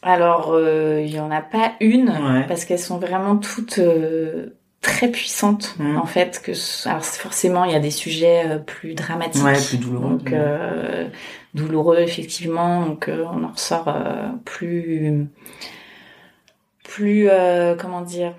[0.03, 2.45] Alors, euh, il y en a pas une Ouais.
[2.47, 5.97] parce qu'elles sont vraiment toutes euh, très puissantes Mhm.
[5.99, 6.41] en fait.
[6.45, 6.53] Que
[6.89, 9.43] alors forcément, il y a des sujets euh, plus dramatiques.
[9.45, 10.11] Ouais, plus douloureux.
[10.11, 11.09] Donc euh,
[11.55, 12.87] douloureux effectivement.
[12.87, 15.27] Donc euh, on en ressort euh, plus
[16.85, 18.35] plus euh, comment dire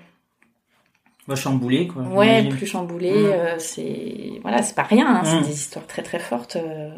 [1.28, 2.02] Bah, chamboulé, quoi.
[2.04, 3.26] ouais plus chamboulé Mhm.
[3.32, 5.42] euh, c'est voilà c'est pas rien hein, c'est Mhm.
[5.42, 6.88] des histoires très très fortes euh.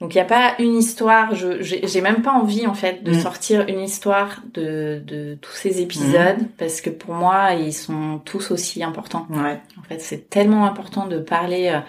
[0.00, 3.12] donc il y a pas une histoire je j'ai même pas envie en fait de
[3.12, 3.20] Mhm.
[3.20, 8.52] sortir une histoire de de tous ces épisodes parce que pour moi ils sont tous
[8.52, 9.58] aussi importants Ouais.
[9.78, 11.80] en fait c'est tellement important de parler euh,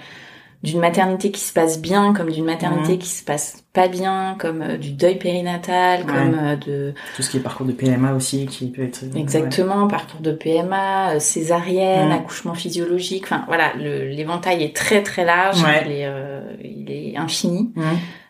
[0.61, 2.97] d'une maternité qui se passe bien comme d'une maternité Mhm.
[2.99, 6.05] qui se passe pas bien comme euh, du deuil périnatal Ouais.
[6.05, 9.03] comme euh, de Tout ce qui est parcours de PMA aussi, qui peut être.
[9.03, 12.11] euh, Exactement, parcours de PMA, euh, césarienne, Mm.
[12.11, 13.23] accouchement physiologique.
[13.23, 15.83] Enfin voilà, le- l'éventail est très très large, Ouais.
[15.85, 17.71] il, est, euh, il est infini.
[17.75, 17.83] Mhm.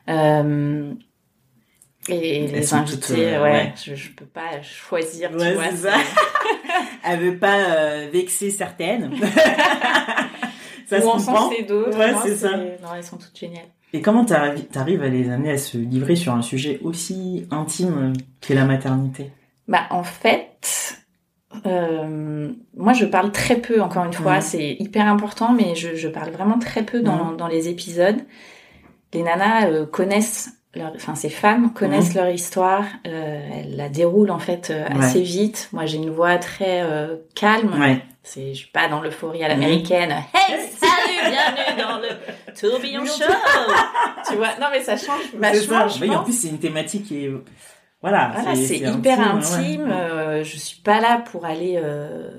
[0.09, 0.91] Euh,
[2.07, 3.73] Et Elles les invités, toutes, euh, ouais, ouais.
[3.83, 5.71] Je, je peux pas choisir, tu Ouais, vois.
[5.71, 5.93] ça.
[7.07, 9.11] Elle veut pas euh, vexer certaines.
[10.89, 11.49] ça se Ou en comprend.
[11.67, 11.97] d'autres.
[11.97, 12.57] Ouais, c'est ça.
[12.57, 13.65] Non, elles sont toutes géniales.
[13.93, 18.13] Et comment t'arrives t'arrives à les amener à se livrer sur un sujet aussi intime
[18.41, 19.31] qu'est la maternité?
[19.67, 20.97] Bah, en fait,
[21.65, 26.07] euh, moi, je parle très peu, encore une fois, c'est hyper important, mais je, je
[26.07, 28.17] parle vraiment très peu dans, dans les épisodes.
[29.13, 34.31] Les nanas euh, connaissent, leur, enfin, ces femmes connaissent leur histoire, euh, elles la déroulent,
[34.31, 35.03] en fait, euh, Ouais.
[35.05, 35.69] assez vite.
[35.73, 37.79] Moi, j'ai une voix très euh, calme.
[37.79, 38.01] Ouais.
[38.23, 40.11] C'est, je suis pas dans l'euphorie à l'américaine.
[40.33, 43.23] Hey, salut, bienvenue dans le tourbillon show.
[44.29, 45.53] tu vois, non mais ça change ça.
[45.53, 46.23] je Oui, en pense.
[46.25, 47.31] plus, c'est une thématique qui est...
[48.01, 49.81] Voilà, Voilà, c'est hyper intime.
[49.83, 49.91] ouais.
[49.91, 52.29] euh, je suis pas là pour aller, euh,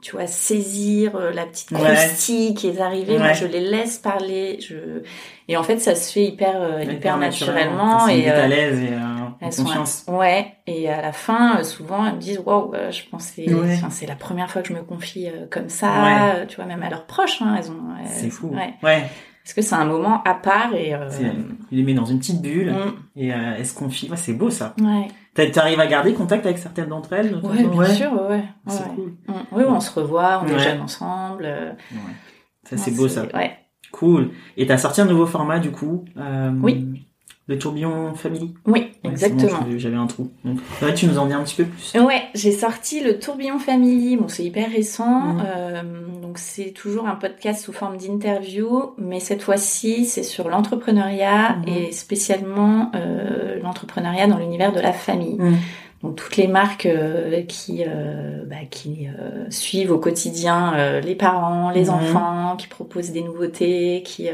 [0.00, 1.80] tu vois, saisir euh, la petite Ouais.
[1.80, 3.18] croustille qui est arrivée.
[3.18, 4.60] Moi, je les laisse parler.
[4.60, 4.76] Je
[5.48, 8.46] et en fait, ça se fait hyper, euh, hyper naturellement Elles sont et à euh,
[8.46, 8.98] l'aise et euh,
[9.40, 10.04] elles sont confiance.
[10.06, 10.52] ouais.
[10.68, 13.02] Et à la fin, souvent, elles me disent waouh, je
[13.52, 13.74] Ouais.
[13.74, 16.44] enfin, c'est la première fois que je me confie comme ça.
[16.46, 17.82] Tu vois, même à leurs proches, hein, elles ont.
[18.06, 18.54] C'est fou.
[18.84, 19.02] Ouais.
[19.48, 20.92] Parce que c'est un moment à part et.
[20.94, 21.08] Euh,
[21.70, 24.10] Il les met dans une petite bulle mm, et euh, elles se confient.
[24.10, 24.74] Ouais, c'est beau ça.
[24.78, 25.08] ouais.
[25.32, 28.28] T'a- T'arrives à garder contact avec certaines d'entre elles Ouais, en temps bien sûr, ouais.
[28.28, 28.44] ouais.
[28.66, 28.90] C'est ouais.
[28.94, 29.14] cool.
[29.26, 29.32] Mm.
[29.52, 30.52] Oui, on se revoit, on Ouais.
[30.52, 31.44] déjeune ensemble.
[31.46, 31.98] euh, Ouais.
[32.64, 33.22] Ça, c'est beau ça.
[33.34, 33.56] Ouais.
[33.90, 34.32] Cool.
[34.58, 37.07] Et t'as sorti un nouveau format du coup euh, Oui.
[37.48, 38.52] Le tourbillon family.
[38.66, 39.60] Oui, exactement.
[39.66, 40.30] bon, j'avais- un trou.
[40.44, 40.58] Donc,
[40.94, 41.94] tu nous en dis un petit peu plus.
[41.98, 44.18] Ouais, j'ai sorti le Tourbillon Family.
[44.18, 45.20] Bon, c'est hyper récent.
[45.20, 45.42] Mhm.
[45.46, 45.82] euh,
[46.20, 48.92] donc, c'est toujours un podcast sous forme d'interview.
[48.98, 51.68] Mais cette fois-ci, c'est sur l'entrepreneuriat Mhm.
[51.68, 55.36] et spécialement euh, l'entrepreneuriat dans l'univers de la famille.
[55.38, 55.56] Mhm.
[56.02, 61.70] Donc, toutes les marques euh, qui, euh, bah, qui euh, suivent au quotidien les parents,
[61.70, 64.28] les enfants, qui proposent des nouveautés, qui...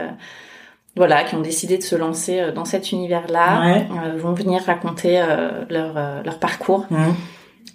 [0.96, 3.86] voilà, qui ont décidé de se lancer euh, dans cet univers-là, Ouais.
[4.04, 7.14] euh, vont venir raconter euh, leur, euh, leur parcours Mhm.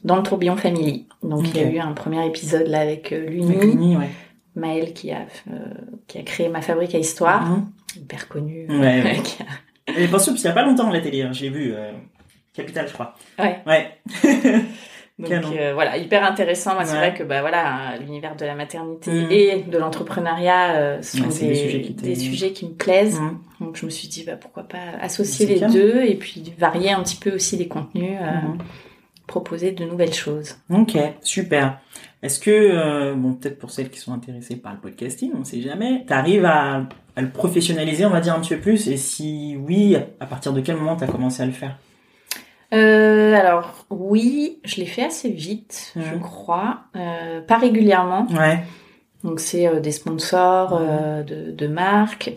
[0.06, 1.08] dans le tourbillon family.
[1.24, 4.10] Donc il y a eu un premier épisode là avec Luni, ouais.
[4.56, 5.20] Maëlle qui a
[6.08, 7.66] qui a créé ma fabrique à histoire, Mhm.
[7.98, 8.68] hyper connue.
[8.70, 9.46] Ouais, qui a-
[10.20, 11.74] sûre, parce qu'il y a pas longtemps la télé, hein, je l'ai vu.
[12.54, 13.14] Capital, je crois.
[13.38, 13.60] Ouais.
[13.68, 14.00] Ouais.
[15.20, 16.76] Donc euh, voilà, hyper intéressant.
[16.76, 19.28] Moi c'est vrai que bah voilà, l'univers de la maternité Mhm.
[19.32, 22.74] et de l'entrepreneuriat euh, sont Ouais, des, des sujets qui te- des sujets qui me
[22.74, 23.20] plaisent.
[23.20, 23.38] Mhm.
[23.60, 27.04] Donc je me suis dit bah pourquoi pas associer les deux et puis varier un
[27.04, 28.58] petit peu aussi les contenus, euh, Mhm.
[29.28, 30.56] proposer de nouvelles choses.
[30.70, 31.80] Ok, super.
[32.24, 36.04] Est-ce que, bon, peut-être pour celles qui sont intéressées par le podcasting, on sait jamais,
[36.06, 36.84] t'arrives à,
[37.16, 40.26] à le professionnaliser, on va dire un petit peu plus, et si oui, à, à
[40.26, 41.78] partir de quel moment t'as commencé à le faire?
[42.74, 48.28] Euh, alors oui, je l'ai fait assez vite, je crois, euh, pas régulièrement.
[48.32, 48.60] Ouais.
[49.24, 52.32] Donc c'est euh, des sponsors euh, de, de marques.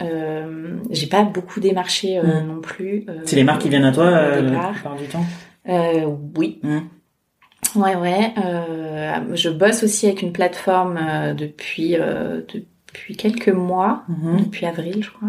[0.91, 3.07] J'ai pas beaucoup démarché non plus.
[3.25, 5.25] C'est les marques qui viennent à toi la plupart du temps?
[6.37, 6.61] Oui.
[7.77, 8.35] Ouais ouais.
[9.35, 10.99] Je bosse aussi avec une plateforme
[11.37, 11.97] depuis
[12.89, 14.45] depuis quelques mois, Mhm.
[14.45, 15.29] depuis avril je crois.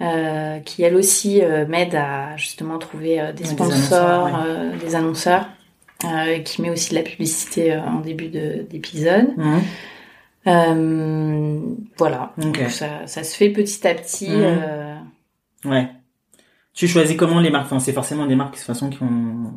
[0.00, 4.44] Euh, qui elle aussi euh, m'aide à justement trouver euh, des Ouais, des sponsors, annonceurs,
[4.46, 5.48] euh, des annonceurs,
[6.04, 9.28] euh, qui met aussi de la publicité euh, en début de- d'épisode.
[10.46, 11.60] Euh,
[11.96, 12.32] voilà.
[12.38, 14.28] Donc ça, ça se fait petit à petit.
[14.30, 14.94] Euh,
[15.64, 15.88] Ouais.
[16.72, 17.66] Tu choisis comment les marques?
[17.66, 19.52] Enfin, c'est forcément des marques de toute façon qui ont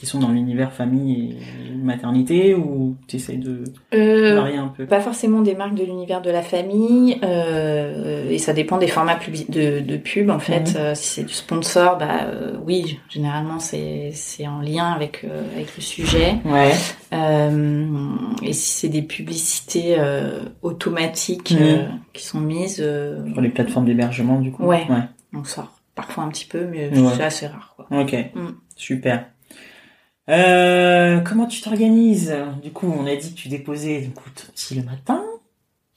[0.00, 1.36] qui sont dans l'univers famille
[1.70, 4.86] et maternité ou tu essaies de euh, varier un peu?
[4.86, 9.18] pas forcément des marques de l'univers de la famille, euh, et ça dépend des formats
[9.50, 10.70] de, de pub en fait.
[10.70, 10.76] Mhm.
[10.78, 14.10] Euh, si c'est du sponsor, bah euh, oui, généralement c'est
[14.46, 16.36] en lien avec avec le sujet.
[16.46, 16.72] Ouais.
[18.42, 19.96] Et si c'est des publicités
[20.62, 22.00] automatiques Mhm.
[22.14, 24.64] qui sont mises, Sur les plateformes d'hébergement du coup?
[24.64, 24.86] Ouais.
[24.88, 25.02] Ouais.
[25.34, 27.12] on sort parfois un petit peu, mais Ouais.
[27.16, 27.74] c'est assez rare.
[27.76, 27.86] Quoi.
[28.00, 28.12] Ok.
[28.34, 28.48] Mm.
[28.76, 29.26] Super.
[30.30, 32.34] Euh, comment tu t'organises?
[32.62, 35.22] Du coup, on a dit que tu déposais du coup, petit le matin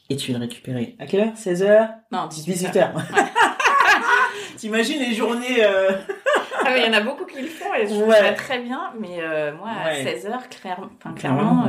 [0.09, 1.33] et tu le récupérais à quelle heure?
[1.35, 2.89] 16h Non, 18h.
[4.57, 5.91] T'imagines les journées euh,
[6.65, 8.19] Ah oui, il y en a beaucoup qui le font et je trouve Ouais.
[8.19, 10.03] ça très bien, mais euh, moi à Ouais.
[10.03, 11.65] 16h, clairement, enfin, clairement,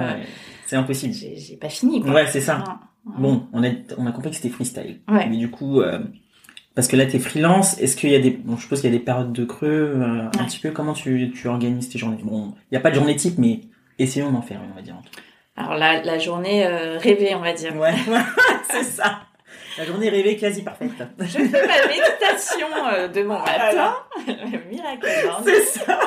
[0.67, 1.13] C'est impossible.
[1.15, 2.01] j'ai pas fini.
[2.01, 2.13] Quoi.
[2.13, 2.65] Ouais, c'est ça.
[3.05, 5.01] Bon, on a, on a compris que c'était freestyle.
[5.09, 5.27] Ouais.
[5.29, 5.83] Mais du coup,
[6.75, 8.95] parce que là, t'es freelance, est-ce qu'il y a des, bon, je suppose qu'il y
[8.95, 12.19] a des périodes de creux, euh, un petit peu, comment tu, tu organises tes journées?
[12.23, 13.61] Bon, il n'y a pas de journée type, mais
[13.99, 14.95] essayons d'en faire une, on va dire.
[14.97, 15.23] en tout cas.
[15.57, 17.77] Alors la, la journée euh, rêvée, on va dire.
[17.77, 17.95] Ouais,
[18.71, 19.21] c'est ça.
[19.79, 20.91] La journée rêvée quasi parfaite.
[21.21, 23.95] Je fais ma méditation euh, de mon matin.
[24.71, 25.09] Miracle.
[25.45, 25.99] C'est ça.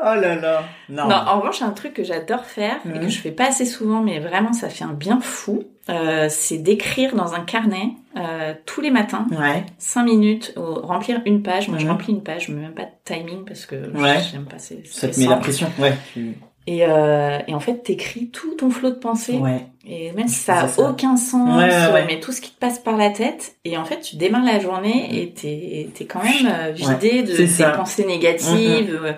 [0.00, 0.64] Oh là là.
[0.88, 1.08] Non.
[1.08, 3.00] Non, en revanche, un truc que j'adore faire et Mhm.
[3.00, 6.58] que je fais pas assez souvent, mais vraiment ça fait un bien fou, euh, c'est
[6.58, 9.64] d'écrire dans un carnet euh, tous les matins, Ouais.
[9.78, 11.68] 5 minutes, au- remplir une page.
[11.68, 14.18] Moi, je remplis une page, je mets même pas de timing parce que Ouais.
[14.32, 15.68] j'aime pas c'est Ça te met la pression.
[15.78, 15.94] Ouais.
[16.66, 19.38] Et, euh, et en fait, t'écris tout ton flot de pensée.
[19.38, 19.66] Ouais.
[19.86, 20.90] Et même si ça a faisais ça.
[20.90, 22.04] aucun sens, ouais.
[22.06, 24.58] mais tout ce qui te passe par la tête, et en fait, tu démarres la
[24.60, 29.12] journée et t'es es quand même euh, vidé de tes pensées négatives euh,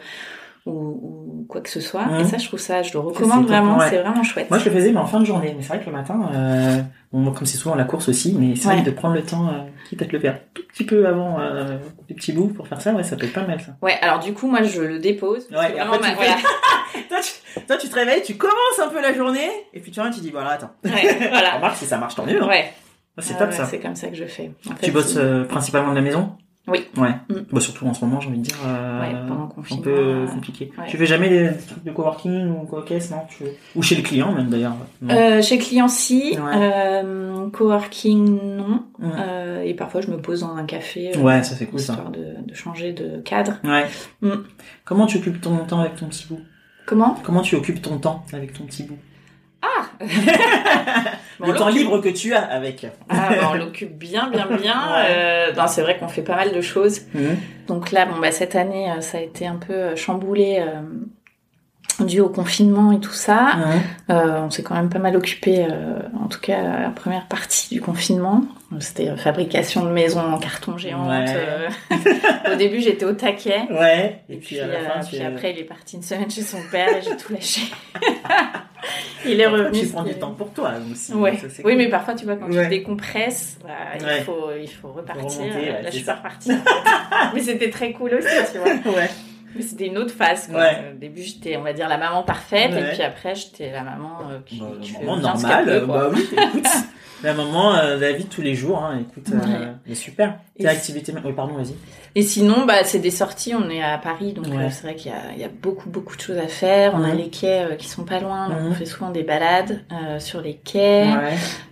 [0.67, 0.73] ou,
[1.41, 2.07] ou quoi que ce soit.
[2.07, 2.21] Mhm.
[2.21, 3.87] Et ça, je trouve ça, je le recommande vraiment, ouais.
[3.91, 4.49] c'est vraiment chouette.
[4.51, 5.53] Moi, je le faisais, mais en fin de journée.
[5.57, 6.81] Mais c'est vrai que le matin, euh,
[7.13, 8.75] bon, comme c'est souvent la course aussi, mais c'est Ouais.
[8.77, 11.41] vrai de prendre le temps, euh, quitte à te le faire tout petit peu avant
[11.41, 13.73] euh, des petits bouts pour faire ça, ouais, ça peut être pas mal, ça.
[13.83, 15.47] Ouais, alors du coup, moi, je le dépose.
[15.49, 16.37] parce Ouais, que vraiment, après, tu ma- voilà.
[17.09, 20.01] toi, tu, toi, tu te réveilles, tu commences un peu la journée, et puis tu
[20.01, 20.71] reviens, tu dis, voilà, attends.
[20.85, 21.51] Ouais, voilà.
[21.57, 22.43] Remarque, si ça marche, tant mieux.
[22.43, 22.49] hein.
[22.49, 22.73] Ouais.
[23.19, 23.67] C'est top, ça.
[23.67, 24.51] C'est comme ça que je fais.
[24.67, 26.37] En fait, Tu bosses euh, principalement de la maison?
[26.69, 26.87] Oui.
[26.97, 27.11] Ouais.
[27.29, 27.35] Mm.
[27.51, 28.57] Bah, surtout en ce moment, j'ai envie de dire.
[28.65, 30.71] Euh, Ouais, pendant le Un peu euh, compliqué.
[30.79, 30.85] ouais.
[30.89, 33.45] Tu fais jamais des trucs de coworking ou co-caisse, non tu...
[33.75, 34.75] Ou chez le client, même d'ailleurs.
[35.03, 36.37] non Euh, chez client, si.
[36.39, 36.53] Ouais.
[36.55, 38.85] Euh, coworking, non.
[38.99, 39.11] Mm.
[39.19, 41.17] Euh, et parfois, je me pose dans un café.
[41.17, 41.95] euh, Ouais, ça c'est cool ça.
[41.95, 43.55] histoire de, de changer de cadre.
[43.65, 43.87] Ouais.
[44.21, 44.43] Mm.
[44.85, 46.41] Comment tu occupes ton temps avec ton petit bout?
[46.87, 47.17] Comment?
[47.25, 48.99] Comment tu occupes ton temps avec ton petit bout?
[49.63, 49.89] Ah
[51.41, 52.87] Bon, Le temps libre que tu as avec.
[53.09, 54.93] Ah, bah, on l'occupe bien, bien, bien.
[54.93, 55.53] Ouais.
[55.57, 57.03] Euh, c'est vrai qu'on fait pas mal de choses.
[57.15, 57.37] Mhm.
[57.67, 60.83] Donc là, bon, bah, cette année, euh, ça a été un peu euh, chamboulé euh,
[62.05, 63.53] dû au confinement et tout ça.
[64.11, 67.75] Euh, on s'est quand même pas mal occupé, euh, en tout cas la première partie
[67.75, 68.43] du confinement.
[68.79, 71.09] C'était fabrication de maisons en carton géante.
[71.09, 71.25] Ouais.
[71.29, 72.53] euh.
[72.53, 73.63] au début, j'étais au taquet.
[73.71, 74.23] Ouais.
[74.29, 76.31] Et Et puis, puis, à la euh, fin, puis après, il est parti une semaine
[76.31, 77.63] chez son père et j'ai tout lâché.
[79.27, 79.81] il est revenu.
[79.81, 81.13] Tu prends du temps pour toi aussi.
[81.15, 81.37] Ouais.
[81.37, 81.79] ça, c'est Oui, cool.
[81.79, 83.71] mais parfois, tu vois, quand tu décompresses, bah,
[84.19, 85.25] il, faut, il faut repartir.
[85.41, 86.53] remonter, Là, je suis pas repartie.
[87.35, 88.71] mais c'était très cool aussi, tu vois.
[88.97, 89.11] Ouais.
[89.55, 90.47] Mais c'était une autre phase.
[90.49, 90.61] Quoi.
[90.61, 90.93] Ouais.
[90.95, 92.81] Au début, j'étais, on va dire, la maman parfaite, Ouais.
[92.81, 96.67] et puis après, j'étais la maman euh, qui, Bah, qui maman normale, bah oui, écoute.
[97.23, 99.95] La maman, euh, la vie de tous les jours, hein, écoute, euh, Ouais.
[99.95, 100.39] super.
[100.59, 101.75] Tes activités, oui, pardon, vas-y.
[102.15, 103.55] Et sinon, bah, c'est des sorties.
[103.55, 105.91] On est à Paris, donc euh, c'est vrai qu'il y a, il y a beaucoup,
[105.91, 106.95] beaucoup de choses à faire.
[106.95, 109.81] On a les quais euh, qui sont pas loin, donc on fait souvent des balades
[110.19, 111.07] sur les quais,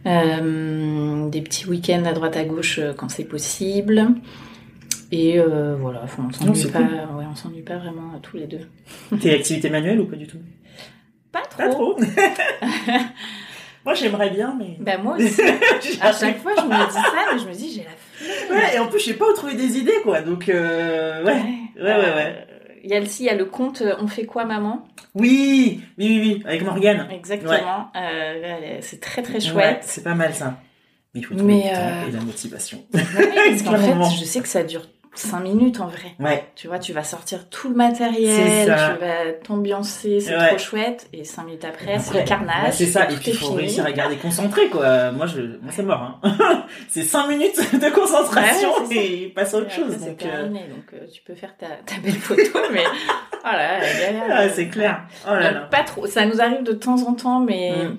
[0.05, 4.07] des petits week-ends à droite à gauche quand c'est possible.
[5.11, 6.93] Et euh, voilà, enfin, on s'ennuie pas, cool.
[7.17, 8.61] ouais, on s'ennuie pas vraiment euh, tous les deux.
[9.21, 10.39] Tes activités manuelles ou pas du tout?
[11.33, 11.59] Pas trop.
[11.59, 11.97] Pas trop.
[13.85, 14.77] Moi, j'aimerais bien, mais.
[14.81, 15.41] Bah moi aussi.
[16.03, 18.59] à chaque fois, je me dis ça, mais je me dis j'ai la flemme.
[18.59, 20.21] Ouais, et en plus, je sais pas où trouver des idées, quoi.
[20.21, 21.41] Donc, euh, ouais.
[21.77, 22.47] Ouais, ouais, ouais.
[22.49, 24.87] Euh, Il y a aussi il y a le compte euh, On fait quoi maman?
[25.15, 27.09] Oui, oui, oui, oui, avec Morgane.
[27.11, 27.91] Exactement.
[27.97, 29.79] Euh, c'est très très Ouais, chouette.
[29.83, 30.59] c'est pas mal ça.
[31.15, 32.85] Mais il faut trouver Mais, le temps euh, et la motivation.
[32.93, 33.01] Ouais,
[33.51, 34.83] parce qu'en fait, je sais que ça dure
[35.19, 36.13] 5 minutes en vrai.
[36.21, 40.49] Ouais, Tu vois, tu vas sortir tout le matériel, tu vas t'ambiancer, c'est Ouais.
[40.49, 41.09] trop chouette.
[41.13, 42.63] Et 5 minutes après, c'est le carnage.
[42.65, 43.57] bah, c'est ça, et puis il faut fini.
[43.59, 45.11] réussir à garder concentré, quoi.
[45.13, 46.65] Moi, je, moi c'est mort, hein.
[46.89, 49.99] c'est 5 minutes de concentration Ouais, et passe à autre chose.
[49.99, 52.85] Donc, euh, terminé, donc euh, tu peux faire ta, ta belle photo, mais
[53.43, 54.23] voilà, galère.
[54.31, 55.03] ah, c'est clair.
[55.27, 55.69] Oh là Donc, là.
[55.71, 56.07] Pas trop.
[56.07, 57.97] Ça nous arrive de temps en temps, mais Mm.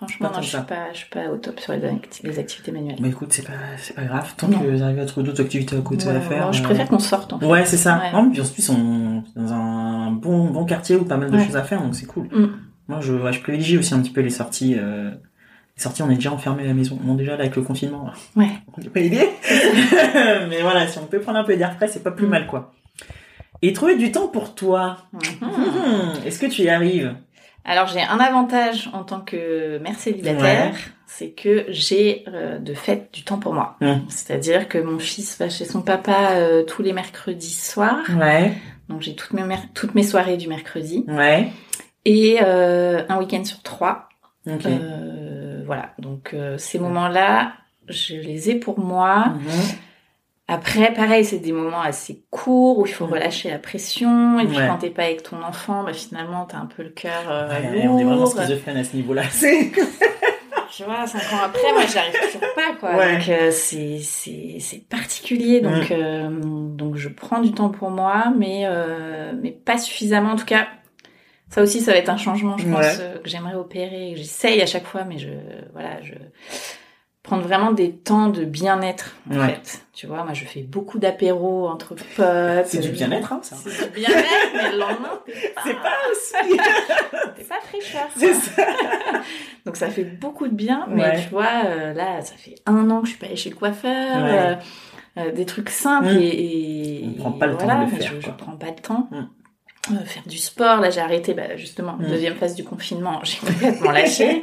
[0.00, 2.72] Franchement, non, je suis pas, je suis pas au top sur les, acti- les activités
[2.72, 2.96] manuelles.
[3.00, 4.32] Bah écoute, c'est pas, c'est pas grave.
[4.36, 4.58] Tant Non.
[4.58, 6.46] que vous arrivez à trouver d'autres activités à côté Ouais, à faire.
[6.46, 7.46] non, je euh, préfère qu'on sorte en fait.
[7.46, 7.98] Ouais, c'est ça.
[7.98, 8.12] Ouais.
[8.12, 11.36] Non, puis en plus, on est dans un bon, bon quartier où pas mal de
[11.36, 11.44] Ouais.
[11.44, 12.26] choses à faire, donc c'est cool.
[12.32, 12.48] Mm.
[12.88, 14.76] Moi, je, ouais, je privilégie aussi un petit peu les sorties.
[14.78, 15.10] euh,
[15.76, 16.98] Les sorties, on est déjà enfermé à la maison.
[17.00, 18.48] Bon, déjà, là, avec le confinement, Ouais.
[18.76, 19.20] on n'est pas aidé.
[20.48, 22.30] Mais voilà, si on peut prendre un peu d'air frais, c'est pas plus Mm.
[22.30, 22.72] mal, quoi.
[23.62, 24.96] Et trouver du temps pour toi.
[25.12, 25.20] Mhm.
[25.48, 27.14] Hmm, Est-ce que tu y arrives?
[27.64, 30.78] Alors j'ai un avantage en tant que mère célibataire, Ouais.
[31.06, 33.76] c'est que j'ai euh, de fait du temps pour moi.
[34.08, 38.52] C'est-à-dire que mon fils va chez son papa euh, tous les mercredis soirs, Ouais,
[38.88, 41.48] donc j'ai toutes mes mer- toutes mes soirées du mercredi ouais.
[42.04, 44.08] et euh, un week-end sur trois.
[44.48, 47.52] Euh, voilà, donc euh, ces moments-là,
[47.88, 49.26] je les ai pour moi.
[49.36, 49.50] Mhm.
[50.52, 53.12] Après, pareil, c'est des moments assez courts où il faut Mm.
[53.12, 54.40] relâcher la pression.
[54.40, 54.66] Et puis Ouais.
[54.66, 57.82] quand t'es pas avec ton enfant, bah, finalement t'as un peu le cœur euh, Ouais,
[57.84, 57.94] lourd.
[57.94, 59.22] on est vraiment schizophrène à ce niveau-là.
[59.30, 59.70] C'est...
[60.76, 62.96] Tu vois, cinq ans après, moi, j'arrive toujours pas, quoi.
[62.96, 63.16] Ouais.
[63.18, 65.60] Donc, euh, c'est, c'est, c'est particulier.
[65.60, 70.30] Donc, euh, donc, je prends du temps pour moi, mais, euh, mais pas suffisamment.
[70.30, 70.68] En tout cas,
[71.48, 74.66] ça aussi, ça va être un changement, je pense, euh, que j'aimerais opérer, j'essaye à
[74.66, 75.28] chaque fois, mais je,
[75.72, 76.12] voilà, je,
[77.22, 79.48] prendre vraiment des temps de bien-être, en Ouais.
[79.62, 79.82] fait.
[79.92, 82.66] Tu vois, moi, je fais beaucoup d'apéros entre potes.
[82.66, 83.56] C'est du bien-être, hein, ça.
[83.56, 86.56] C'est du bien-être, mais le lendemain, t'es pas, C'est pas aussi.
[87.36, 88.08] t'es pas fraîcheur.
[88.16, 88.62] C'est ça.
[89.66, 91.22] Donc ça fait beaucoup de bien, mais Ouais.
[91.22, 93.56] tu vois, euh, là, ça fait un an que je suis pas allée chez le
[93.56, 94.38] coiffeur, Ouais.
[94.38, 94.54] euh,
[95.18, 96.18] euh, des trucs simples Mm.
[96.22, 98.68] et, et On prend pas le temps voilà, de le faire, Je, je prends pas
[98.68, 99.08] le temps.
[99.10, 99.98] Mm.
[100.06, 100.80] faire du sport.
[100.80, 102.06] Là, j'ai arrêté, bah, justement, Mm.
[102.08, 104.42] deuxième phase du confinement, j'ai complètement lâché.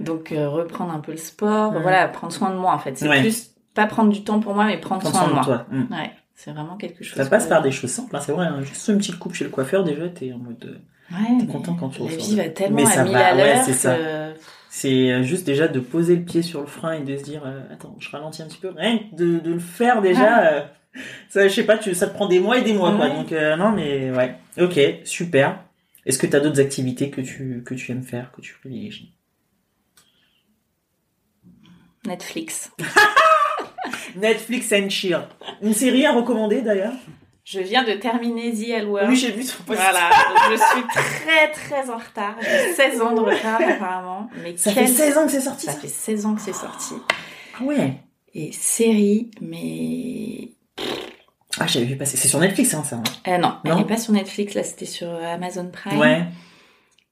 [0.00, 2.96] Donc, euh, reprendre un peu le sport, voilà, prendre soin de moi, en fait.
[2.96, 3.20] C'est Ouais.
[3.20, 5.44] plus pas prendre du temps pour moi, mais prendre, soin, de moi.
[5.44, 5.66] toi.
[5.70, 5.82] Mm.
[5.92, 7.16] Ouais, c'est vraiment quelque chose.
[7.16, 8.46] Ça passe que- par des choses simples, hein, c'est vrai.
[8.46, 8.60] hein.
[8.62, 10.64] Juste une petite coupe chez le coiffeur, déjà, t'es en mode.
[10.64, 10.78] euh,
[11.10, 13.26] Ouais, T'es content quand tu La vie de- va tellement Mais ça à mille va,
[13.28, 13.96] à ouais, c'est ça.
[13.96, 14.34] que-
[14.68, 17.42] C'est euh, juste déjà de poser le pied sur le frein et de se dire,
[17.46, 18.68] euh, attends, je ralentis un petit peu.
[18.76, 20.60] Rien que de, de le faire déjà, euh,
[21.30, 23.08] ça, je sais pas, tu, ça te prend des mois et des mois, quoi.
[23.08, 24.34] Donc, euh, non, mais ouais.
[24.60, 25.60] Ok, super.
[26.04, 29.14] Est-ce que t'as d'autres activités que tu, que tu aimes faire, que tu privilégies?
[32.08, 32.70] Netflix.
[34.16, 35.20] Netflix and chill.
[35.62, 36.92] Une série à recommander d'ailleurs
[37.44, 38.88] Je viens de terminer The L.
[39.08, 39.78] Oui, j'ai vu ton post.
[39.80, 40.10] Voilà,
[40.50, 42.34] je suis très très en retard.
[42.40, 44.28] J'ai 16 ans de retard apparemment.
[44.42, 46.40] Mais Ça quel- fait 16 ans que c'est sorti, Ça ça fait 16 ans que
[46.40, 46.94] c'est sorti.
[47.60, 47.94] Ah ouais.
[48.34, 50.50] Et série, mais...
[51.60, 52.16] Ah, j'avais vu passer.
[52.16, 52.96] C'est sur Netflix, hein, ça.
[52.96, 53.02] hein.
[53.26, 55.98] Euh, non, elle Non n'est pas sur Netflix, là c'était sur Amazon Prime.
[55.98, 56.24] Ouais.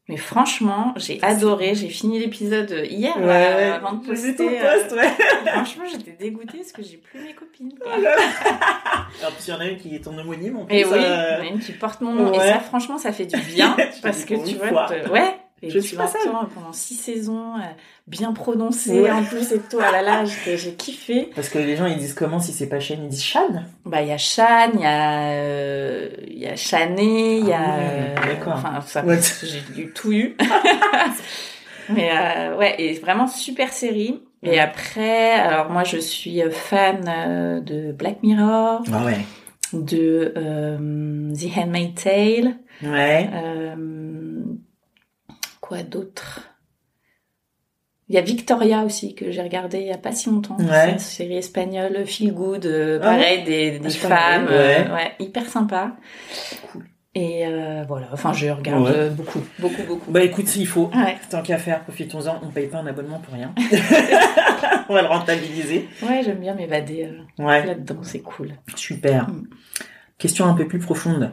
[0.09, 1.75] Mais franchement, j'ai adoré.
[1.75, 3.65] J'ai fini l'épisode hier Ouais, euh, ouais.
[3.73, 4.37] avant de poster.
[4.37, 5.05] ton post, ouais.
[5.05, 7.75] euh, Franchement, j'étais dégoûtée parce que j'ai plus mes copines.
[7.81, 7.93] quoi.
[7.95, 10.77] Alors, puis il y en a une qui est ton homonyme en plus.
[10.77, 12.33] Et oui, euh, il y en a une qui porte mon nom.
[12.33, 12.49] Et ouais.
[12.53, 13.77] ça, franchement, ça fait du bien.
[14.03, 15.35] Parce que tu vois, ouais.
[15.63, 16.21] Et Je suis pas seule.
[16.27, 17.61] l'entends pendant six saisons, euh,
[18.07, 19.11] bien prononcé Ouais.
[19.11, 19.79] en plus et tout.
[19.83, 21.31] Ah là là, j'ai kiffé.
[21.35, 23.05] Parce que les gens ils disent comment si c'est pas Shane?
[23.05, 26.57] Ils disent Shan Bah, il y a Shan, il y a, euh, il y a
[26.57, 28.53] Chané, il y a, Ah ouais, euh, d'accord.
[28.57, 29.03] enfin, ça,
[29.43, 30.37] j'ai tout eu.
[31.89, 34.21] Mais, euh, ouais, et vraiment super série.
[34.43, 39.19] Et après, alors moi, je suis fan de Black Mirror, Ah ouais.
[39.73, 40.33] de
[41.35, 43.31] The Handmaid's Tale, Ouais.
[43.33, 43.75] euh,
[45.67, 46.41] quoi d'autre?
[48.09, 50.57] Il y a Victoria aussi que j'ai regardé il y a pas si longtemps.
[50.59, 50.67] Ouais.
[50.69, 55.13] C'est une série espagnole, feel good, euh, Ah pareil, des, des Ah, femmes, euh, ouais.
[55.19, 55.97] hyper sympa.
[56.71, 56.85] Cool.
[57.17, 59.11] Et euh, voilà, enfin je regarde Ouais.
[59.11, 60.11] beaucoup, beaucoup, beaucoup.
[60.13, 60.91] Bah écoute, s'il faut.
[60.95, 62.41] Ouais, Tant qu'à faire, profitons-en.
[62.45, 63.53] On paye pas un abonnement pour rien.
[64.89, 65.89] on va le rentabiliser.
[66.03, 67.65] ouais, j'aime bien m'évader Ouais.
[67.67, 68.53] là-dedans, c'est cool.
[68.77, 69.29] Super.
[69.31, 69.49] Mm.
[70.19, 71.33] Question un peu plus profonde.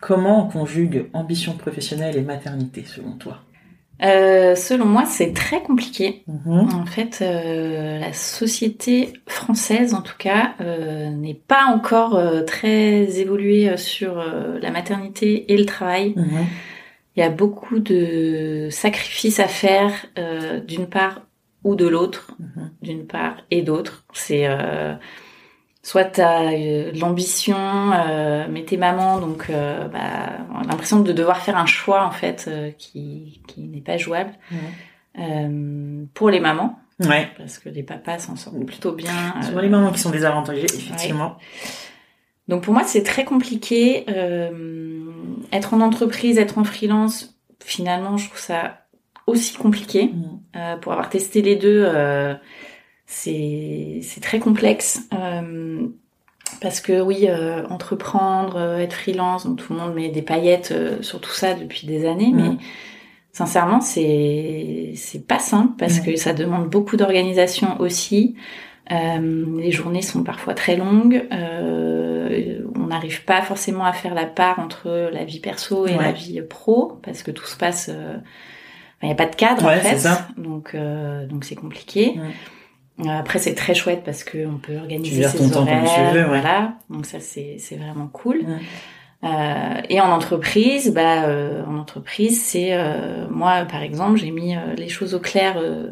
[0.00, 3.38] Comment on conjugue ambition professionnelle et maternité selon toi
[4.02, 6.22] Euh, selon moi, c'est très compliqué.
[6.26, 6.68] Mhm.
[6.74, 13.76] En fait, euh, la société française, en tout cas, euh, n'est pas encore très évoluée
[13.78, 16.12] sur la maternité et le travail.
[16.16, 16.44] Mhm.
[17.16, 19.92] Il y a beaucoup de sacrifices à faire,
[20.66, 21.22] d'une part
[21.64, 22.70] ou de l'autre, Mhm.
[22.82, 24.04] d'une part et d'autre.
[24.12, 24.46] C'est
[25.86, 30.64] euh, soit t'as euh, de l'ambition, euh, mais t'es maman, donc euh, bah, on a
[30.64, 34.32] l'impression de devoir faire un choix en fait euh, qui, qui n'est pas jouable
[35.18, 37.28] euh, pour les mamans, Ouais.
[37.36, 39.34] parce que les papas s'en sortent plutôt bien.
[39.42, 41.36] Souvent euh, les mamans qui sont désavantagées, effectivement.
[42.48, 44.04] donc pour moi, c'est très compliqué.
[44.08, 45.04] Euh,
[45.52, 48.78] être en entreprise, être en freelance, finalement, je trouve ça
[49.26, 50.10] aussi compliqué.
[50.56, 52.34] Euh, pour avoir testé les deux, euh,
[53.06, 55.08] c'est très complexe.
[55.14, 55.86] Euh,
[56.60, 60.70] parce que oui, euh, entreprendre, euh, être freelance, donc tout le monde met des paillettes
[60.72, 62.36] euh, sur tout ça depuis des années, Mhm.
[62.52, 62.56] mais
[63.32, 68.36] sincèrement, c'est c'est pas simple parce que ça demande beaucoup d'organisation aussi.
[68.92, 71.26] Euh, les journées sont parfois très longues.
[71.32, 76.04] Euh, on n'arrive pas forcément à faire la part entre la vie perso et Ouais.
[76.04, 77.90] la vie pro parce que tout se passe.
[77.92, 78.16] euh,
[79.02, 80.28] il n'y a pas de cadre Ouais, en fait, ça.
[80.38, 82.14] donc euh, donc c'est compliqué.
[82.16, 82.30] Ouais.
[83.08, 86.14] Après c'est très chouette parce que on peut organiser ses ton temps comme horaires, tu
[86.16, 86.28] veux, ouais.
[86.28, 86.74] voilà.
[86.88, 88.38] Donc ça c'est c'est vraiment cool.
[88.38, 88.58] Ouais.
[89.24, 94.54] Euh, et en entreprise, bah euh, en entreprise c'est euh, moi par exemple j'ai mis
[94.56, 95.88] euh, les choses au clair euh,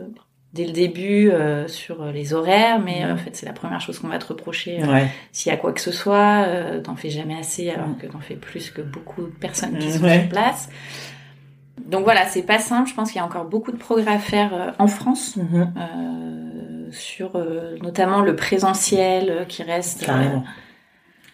[0.55, 4.09] dès le début euh, sur les horaires, mais en fait c'est la première chose qu'on
[4.09, 5.09] va te reprocher Ouais.
[5.33, 8.21] s'il y a quoi que ce soit, euh, t'en fais jamais assez alors que t'en
[8.21, 10.69] fais plus que beaucoup de personnes qui sont sur place.
[11.87, 12.88] Donc voilà, c'est pas simple.
[12.88, 15.73] Je pense qu'il y a encore beaucoup de progrès à faire euh, en France Mhm.
[15.77, 20.03] euh, sur euh, notamment le présentiel euh, qui reste.
[20.03, 20.44] euh, Carrément.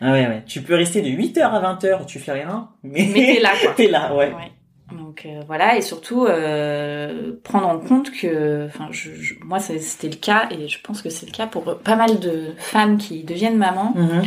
[0.00, 0.42] Ah ouais, ouais.
[0.46, 3.86] Tu peux rester de 8h à 20h, tu fais rien, mais, mais t'es là t'es
[3.88, 4.28] là, ouais.
[4.32, 4.52] Ouais.
[4.96, 10.08] Donc euh, voilà, et surtout euh, prendre en compte que, enfin, je, je- moi c'était
[10.08, 13.22] le cas, et je pense que c'est le cas pour pas mal de femmes qui
[13.22, 13.92] deviennent mamans.
[13.94, 14.22] Mhm.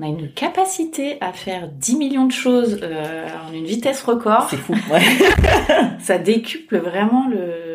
[0.00, 4.46] On a une capacité à faire 10 millions de choses euh, en une vitesse record.
[4.48, 5.02] C'est fou, ouais.
[6.00, 7.67] Ça décuple vraiment le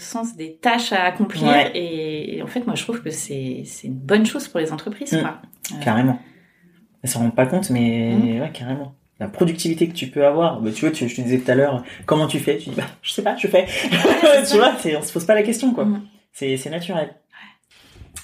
[0.00, 1.44] sens des tâches à accomplir.
[1.48, 1.70] Ouais.
[1.74, 5.12] Et, et en fait, moi je trouve que c'est une bonne chose pour les entreprises.
[5.12, 5.20] Mm.
[5.20, 5.38] Quoi.
[5.72, 6.18] Euh, Carrément.
[7.02, 8.40] Elles s'en rendent pas compte, mais Mhm.
[8.40, 8.94] ouais, carrément.
[9.18, 11.54] La productivité que tu peux avoir, bah, tu vois, tu, je te disais tout à
[11.54, 13.66] l'heure, comment tu fais Tu dis, bah, je sais pas, je fais.
[13.68, 15.84] c'est tu vois, on se pose pas la question, quoi.
[15.84, 16.02] Mhm.
[16.32, 17.14] C'est, c'est naturel.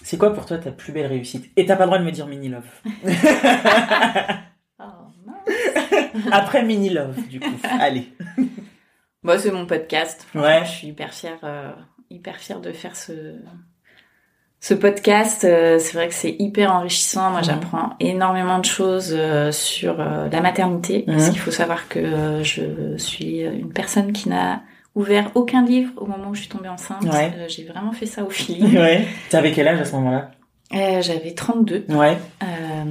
[0.02, 1.50] C'est quoi pour toi ta plus belle réussite?
[1.56, 2.64] Et t'as pas le droit de me dire mini love.
[4.78, 4.84] Oh.
[6.32, 7.48] Après Mini Love, du coup.
[7.80, 8.08] Allez.
[9.26, 10.24] Moi, c'est mon podcast.
[10.36, 10.60] Ouais.
[10.64, 11.72] Je suis hyper fière, euh,
[12.10, 13.12] hyper fière de faire ce,
[14.60, 15.42] ce podcast.
[15.42, 17.30] Euh, c'est vrai que c'est hyper enrichissant.
[17.30, 17.44] Moi, Mhm.
[17.46, 21.02] j'apprends énormément de choses euh, sur euh, la maternité.
[21.08, 21.30] Parce Mhm.
[21.32, 24.62] qu'il faut savoir que euh, je suis une personne qui n'a
[24.94, 27.02] ouvert aucun livre au moment où je suis tombée enceinte.
[27.02, 27.32] Ouais.
[27.36, 28.76] Euh, J'ai vraiment fait ça au feeling.
[28.78, 29.08] Ouais.
[29.28, 30.30] T'avais quel âge à ce moment-là?
[30.72, 31.84] Euh, J'avais 32.
[31.88, 32.16] Ouais.
[32.44, 32.84] Euh,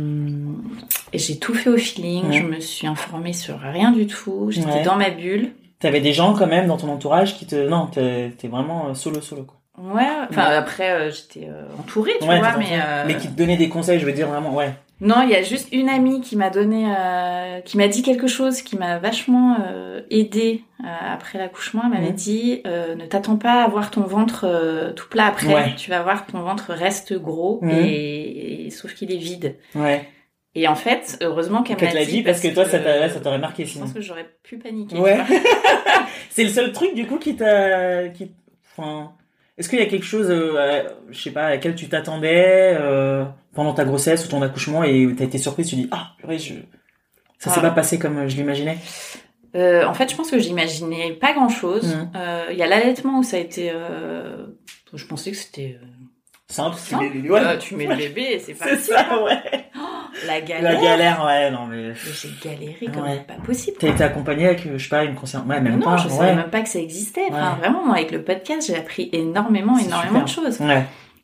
[1.13, 2.25] j'ai tout fait au feeling.
[2.25, 2.33] Mhm.
[2.33, 4.47] Je me suis informée sur rien du tout.
[4.49, 4.83] J'étais Ouais.
[4.83, 5.51] dans ma bulle.
[5.85, 7.67] T'avais des gens quand même dans ton entourage qui te...
[7.67, 9.57] Non, t'es vraiment euh, solo solo quoi.
[9.77, 10.55] Ouais, enfin Ouais.
[10.55, 13.69] après euh, j'étais euh, entourée, tu ouais, vois, mais euh, mais qui te donnait des
[13.69, 14.73] conseils, je veux dire vraiment, ouais.
[15.01, 16.85] non, il y a juste une amie qui m'a donné,
[17.65, 19.57] qui m'a dit quelque chose qui m'a vachement
[20.09, 21.81] aidée après l'accouchement.
[21.85, 22.15] Elle m'avait Mhm.
[22.15, 25.73] dit ne t'attends pas à voir ton ventre tout plat après, Ouais.
[25.77, 27.69] tu vas voir que ton ventre reste gros Mhm.
[27.71, 29.55] et, et- sauf qu'il est vide.
[29.75, 30.07] Ouais.
[30.57, 33.37] Et en fait, heureusement qu'elle l'a l'a dit parce que toi, ça t'a- ça t'aurait
[33.39, 33.85] marqué Je sinon.
[33.85, 34.97] pense que j'aurais pu paniquer.
[34.97, 35.17] Ouais.
[36.29, 38.07] C'est le seul truc du coup qui t'a...
[38.09, 38.31] Qui...
[38.77, 39.11] Enfin...
[39.57, 43.23] Est-ce qu'il y a quelque chose, euh, je sais pas, à laquelle tu t'attendais euh,
[43.53, 46.55] pendant ta grossesse ou ton accouchement et t'as été surprise, tu dis ah purée, je...
[47.39, 47.69] ça s'est Ah.
[47.69, 48.77] pas passé comme euh, je l'imaginais?
[49.55, 51.95] Euh, en fait, je pense que j'imaginais pas grand chose.
[51.95, 52.09] Mhm.
[52.51, 53.71] Il y a l'allaitement où ça a été.
[54.93, 55.77] Je pensais que c'était.
[56.47, 57.05] Simple, Simple.
[57.11, 57.39] tu mets, ouais.
[57.39, 58.83] euh, tu mets le bébé et c'est C'est parti.
[58.83, 59.65] ça, ouais.
[60.27, 60.73] La galère.
[60.73, 61.89] La galère, ouais, non mais.
[61.89, 63.23] Mais J'ai galéré comme Ouais.
[63.27, 63.77] pas possible.
[63.79, 65.49] T'as été accompagné avec, je sais pas, une concerne.
[65.49, 65.97] Ouais, même non, pas.
[65.97, 66.13] je ouais.
[66.13, 67.25] savais même pas que ça existait.
[67.29, 70.43] Enfin, vraiment, moi, avec le podcast, j'ai appris énormément, énormément super.
[70.43, 70.61] de choses.
[70.61, 70.83] Ouais.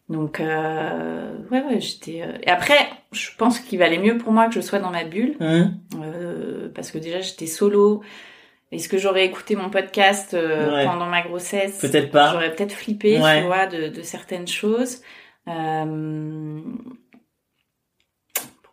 [0.09, 2.21] Donc, euh, ouais, ouais, j'étais.
[2.23, 2.75] euh, Et après,
[3.13, 5.73] je pense qu'il valait mieux pour moi que je sois dans ma bulle, Hum.
[6.03, 8.01] euh, parce que déjà, j'étais solo.
[8.73, 10.85] Est-ce que j'aurais écouté mon podcast euh, Ouais.
[10.85, 11.77] pendant ma grossesse?
[11.79, 12.31] Peut-être pas.
[12.31, 13.41] J'aurais peut-être flippé, Ouais.
[13.41, 15.01] tu vois, de, de certaines choses.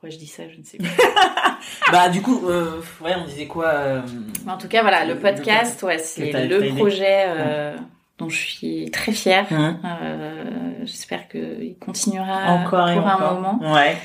[0.09, 0.79] Pourquoi je dis ça, je ne sais
[1.15, 1.59] pas.
[1.93, 4.01] Bah du coup, euh, ouais, on disait quoi euh,
[4.47, 7.77] en tout cas, voilà, le podcast, ouais, c'est le projet euh,
[8.19, 9.47] dont je suis très fière.
[9.51, 9.79] hum.
[9.85, 10.45] Euh,
[10.85, 13.23] J'espère qu'il continuera Encore et pour encore.
[13.23, 13.75] un moment.
[13.75, 13.97] Ouais.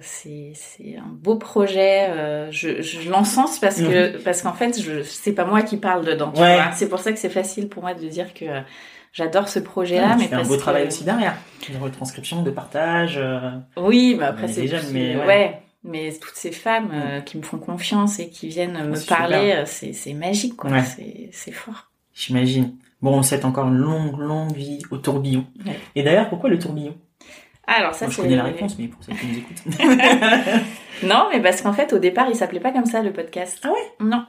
[0.00, 2.48] C'est un beau projet.
[2.50, 6.32] je je l'encense parce que parce qu'en fait, je c'est pas moi qui parle dedans.
[6.34, 6.40] Mhm.
[6.42, 6.58] Ouais.
[6.74, 8.44] C'est pour ça que c'est facile pour moi de dire que
[9.12, 10.08] j'adore ce projet-là.
[10.10, 11.34] Ouais, mais tu fais un parce beau que- travail aussi derrière.
[11.72, 13.18] De retranscription, de partage.
[13.18, 15.26] euh, Oui, mais après c'est déjà, mais ouais.
[15.26, 15.62] ouais.
[15.84, 19.52] Mais toutes ces femmes euh, qui me font confiance et qui viennent me c'est parler,
[19.56, 20.70] euh, c'est c'est magique quoi.
[20.70, 20.82] Ouais.
[20.82, 21.90] C'est c'est fort.
[22.14, 22.74] J'imagine.
[23.00, 25.46] Bon, on souhaite encore une longue, longue vie au tourbillon.
[25.94, 26.96] Et d'ailleurs, pourquoi le tourbillon?
[27.68, 29.62] Alors ça Moi, je c'est connais la réponse, mais pour ceux qui nous écoutent.
[31.04, 33.60] Non, mais parce qu'en fait au départ il s'appelait pas comme ça le podcast.
[33.62, 34.04] Ah ouais?
[34.06, 34.24] Non.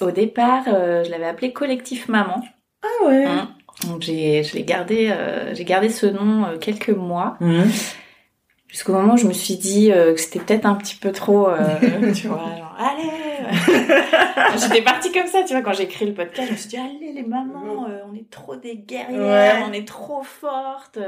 [0.00, 2.42] Au départ euh, je l'avais appelé Collectif Maman.
[2.82, 3.24] ah ouais.
[3.24, 3.50] Hein.
[3.86, 7.64] Donc j'ai je l'ai gardé euh, j'ai gardé ce nom euh, quelques mois Hum.
[8.68, 11.48] jusqu'au moment où je me suis dit euh, que c'était peut-être un petit peu trop
[12.14, 13.10] tu vois genre allez
[14.58, 16.76] j'étais partie comme ça tu vois quand j'ai écrit le podcast je me suis dit
[16.76, 19.64] allez les mamans euh, on est trop des guerrières Ouais.
[19.68, 20.98] on est trop fortes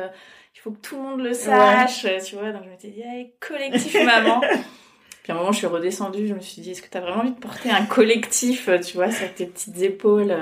[0.56, 3.34] il faut que tout le monde le sache tu vois donc je m'étais dit allez
[3.40, 4.40] collectif maman
[5.22, 7.20] puis à un moment je suis redescendue je me suis dit est-ce que t'as vraiment
[7.20, 10.34] envie de porter un collectif tu vois sur tes petites épaules.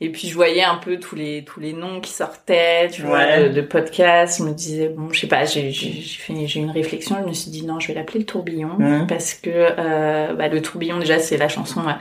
[0.00, 3.18] Et puis je voyais un peu tous les tous les noms qui sortaient, tu vois,
[3.18, 3.48] Ouais.
[3.48, 4.38] de, de podcasts.
[4.38, 7.16] Je me disais bon, je sais pas, j'ai fait j'ai eu une réflexion.
[7.22, 9.06] Je me suis dit non, je vais l'appeler le tourbillon Mhm.
[9.06, 11.92] parce que euh, bah, le tourbillon déjà c'est la chanson euh,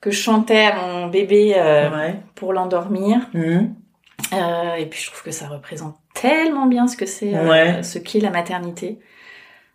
[0.00, 2.14] que je chantais à mon bébé euh, Ouais.
[2.36, 3.18] pour l'endormir.
[3.34, 7.82] Euh, et puis je trouve que ça représente tellement bien ce que c'est, Ouais.
[7.82, 8.98] ce qu'est la maternité.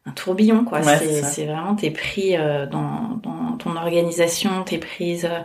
[0.05, 0.79] Un tourbillon, quoi.
[0.81, 5.39] Ouais, c'est, vraiment, t'es pris euh, dans, dans ton organisation, t'es prise euh,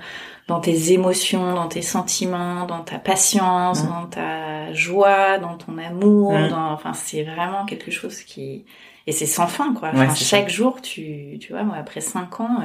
[0.48, 3.88] dans tes émotions, dans tes sentiments, dans ta patience, Mhm.
[3.90, 6.32] dans ta joie, dans ton amour.
[6.32, 6.48] Mhm.
[6.48, 8.64] Dans, enfin, c'est vraiment quelque chose qui...
[9.06, 9.90] Et c'est sans fin, quoi.
[9.94, 12.58] Enfin, chaque jour, tu, tu vois, moi, après cinq ans,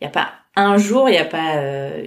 [0.00, 1.56] il y a pas un jour, il y a pas...
[1.56, 2.06] euh,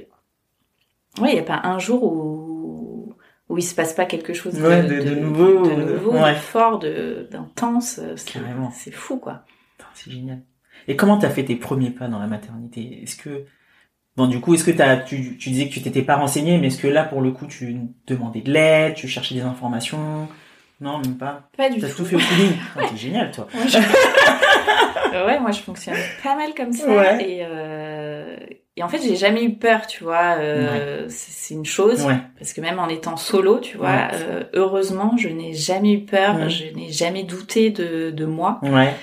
[1.19, 3.13] Ouais, il y a pas un jour où
[3.49, 6.35] où il se passe pas quelque chose de, Ouais, de- de nouveau, de, nouveau, ouais.
[6.35, 7.99] de fort, d'intense.
[8.15, 8.71] C'est, Carrément.
[8.71, 9.43] c'est fou, quoi.
[9.93, 10.41] C'est génial.
[10.87, 13.01] Et comment t'as fait tes premiers pas dans la maternité?
[13.03, 13.43] Est-ce que
[14.21, 16.67] bon du coup est-ce que t'as tu, tu disais que tu t'étais pas renseigné mais
[16.67, 20.27] est-ce que là pour le coup tu demandais de l'aide, tu cherchais des informations?
[20.79, 21.43] Non même pas.
[21.55, 21.97] Pas du T'as tout.
[21.97, 22.53] tout fait au feeling.
[22.89, 23.47] T'es génial toi.
[23.53, 23.77] Moi, je...
[25.25, 26.87] Ouais, moi je fonctionne pas mal comme ça.
[26.89, 27.29] Ouais.
[27.29, 28.37] Et, euh...
[28.77, 30.37] et en fait, j'ai jamais eu peur, tu vois.
[30.39, 32.05] Euh, c'est, c'est une chose.
[32.05, 32.15] Ouais.
[32.39, 34.07] Parce que même en étant solo, tu vois, Ouais.
[34.13, 38.59] euh, heureusement, je n'ai jamais eu peur, je n'ai jamais douté de, de moi.
[38.63, 38.93] Ouais.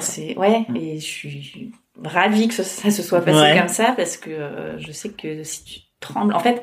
[0.00, 0.76] C'est ouais, Mhm.
[0.76, 1.72] et je suis
[2.02, 3.58] ravie que ça, se soit passé Ouais.
[3.58, 6.62] comme ça parce que euh, je sais que si tu trembles, en fait,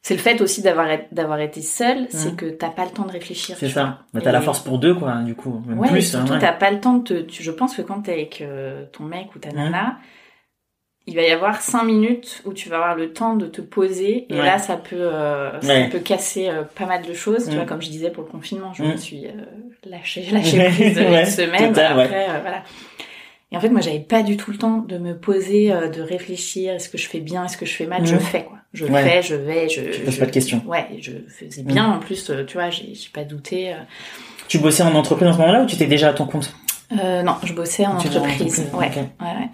[0.00, 3.12] c'est le fait aussi d'avoir d'avoir été seule, c'est que t'as pas le temps de
[3.12, 3.56] réfléchir.
[3.58, 4.00] C'est ça.
[4.14, 5.62] Mais t'as la force pour deux, quoi, du coup.
[5.66, 6.02] Même ouais, plus.
[6.02, 9.04] surtout, t'as pas le temps de te, je pense que quand t'es avec euh, ton
[9.04, 9.98] mec ou ta nana,
[11.06, 14.26] il va y avoir cinq minutes où tu vas avoir le temps de te poser
[14.32, 17.82] et là ça peut euh, ça peut casser pas mal de choses tu vois comme
[17.82, 19.26] je disais pour le confinement je me suis
[19.82, 22.62] lâchée lâchée prise une semaine après voilà
[23.52, 26.74] et en fait moi j'avais pas du tout le temps de me poser de réfléchir
[26.74, 29.22] est-ce que je fais bien est-ce que je fais mal je fais quoi je fais
[29.22, 32.54] je vais je tu poses pas de questions ouais je faisais bien en plus tu
[32.54, 33.74] vois j'ai pas douté
[34.48, 36.54] tu bossais en entreprise en ce moment-là ou tu étais déjà à ton compte?
[36.90, 39.50] Non je bossais en entreprise, ouais, ouais ouais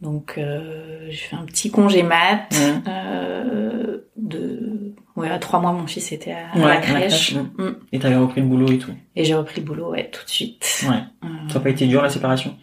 [0.00, 2.88] donc euh, j'ai fait un petit congé mat mmh.
[2.88, 7.34] euh, de ouais à trois mois mon fils était à, la crèche.
[7.34, 7.62] Mmh.
[7.62, 7.76] Mmh.
[7.92, 8.92] Et t'avais repris le boulot et tout.
[9.14, 10.84] Et j'ai repris le boulot ouais tout de suite.
[10.88, 10.96] Ouais.
[11.24, 11.28] Euh...
[11.48, 12.54] Ça n'a pas été dur la séparation?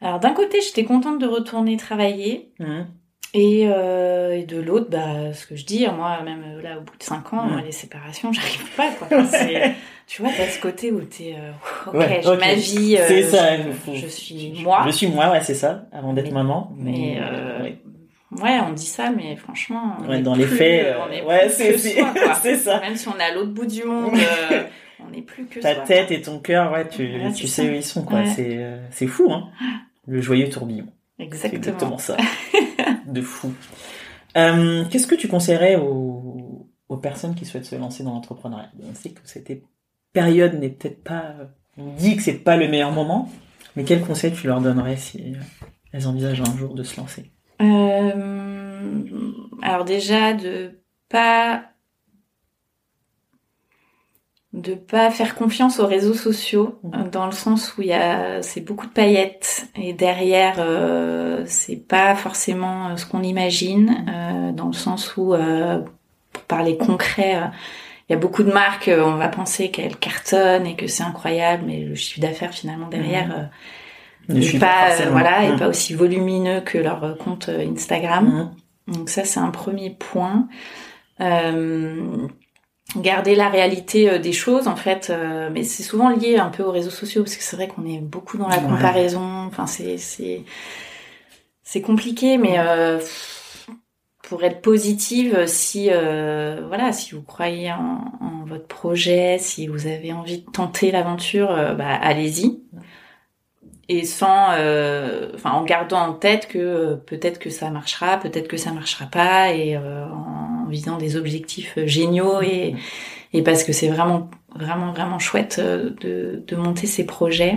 [0.00, 2.52] Alors d'un côté j'étais contente de retourner travailler.
[3.34, 6.80] Et, euh, et, de l'autre, bah, ce que je dis, moi, même euh, là, au
[6.80, 8.90] bout de cinq ans, les séparations, j'arrive pas.
[8.92, 9.08] Quoi.
[10.06, 11.50] tu vois, t'as ce côté où t'es, euh,
[11.88, 14.82] ok, ouais, j'ai ma vie, euh, c'est ça, je, je, suis moi.
[14.86, 16.72] Je suis moi, ouais, c'est ça, avant d'être maman.
[16.78, 17.20] Mais,
[18.40, 18.60] ouais.
[18.66, 20.96] on dit ça, mais franchement, ouais, dans les faits,
[21.26, 22.80] ouais, c'est ça.
[22.80, 24.16] Même si on est à l'autre bout du monde,
[25.06, 27.84] on n'est plus que ta tête et ton cœur, ouais, tu, tu sais où ils
[27.84, 28.24] sont, quoi.
[28.24, 28.58] C'est
[28.90, 29.50] c'est fou, hein.
[30.08, 30.86] Le joyeux tourbillon.
[31.18, 31.58] Exactement.
[31.58, 32.16] exactement ça.
[33.06, 33.52] de fou.
[34.36, 38.70] Euh, Qu'est-ce que tu conseillerais aux, aux, personnes qui souhaitent se lancer dans l'entrepreneuriat?
[38.82, 39.62] On sait que cette
[40.12, 41.34] période n'est peut-être pas...
[41.76, 43.30] On dit que c'est pas le meilleur moment,
[43.76, 45.34] mais quels conseils tu leur donnerais si
[45.92, 47.30] elles envisagent un jour de se lancer?
[47.60, 49.32] Euh,
[49.62, 51.64] Alors déjà, de pas
[54.58, 57.10] de pas faire confiance aux réseaux sociaux mhm.
[57.10, 61.76] dans le sens où il y a c'est beaucoup de paillettes et derrière euh, c'est
[61.76, 65.80] pas forcément euh, ce qu'on imagine euh, dans le sens où euh,
[66.32, 67.46] pour parler concret euh,
[68.08, 71.64] il y a beaucoup de marques on va penser qu'elles cartonnent et que c'est incroyable
[71.66, 73.50] mais le chiffre d'affaires finalement derrière
[74.28, 74.38] mhm.
[74.38, 75.58] n'est pas voilà est mhm.
[75.58, 78.50] pas aussi volumineux que leur compte Instagram
[78.88, 80.48] donc ça c'est un premier point
[82.96, 86.62] garder la réalité euh, des choses en fait euh, mais c'est souvent lié un peu
[86.62, 89.46] aux réseaux sociaux parce que c'est vrai qu'on est beaucoup dans la comparaison.
[89.46, 90.44] Enfin c'est c'est
[91.62, 92.98] c'est compliqué mais euh,
[94.22, 99.86] pour être positive si euh, voilà si vous croyez en, en, votre projet si vous
[99.86, 102.62] avez envie de tenter l'aventure bah allez-y
[103.88, 104.48] et sans
[105.34, 109.52] enfin en gardant en tête que peut-être que ça marchera peut-être que ça marchera pas
[109.52, 112.76] et en en visant des objectifs euh, géniaux et,
[113.32, 117.56] et parce que c'est vraiment, vraiment, vraiment chouette euh, de, de monter ces projets.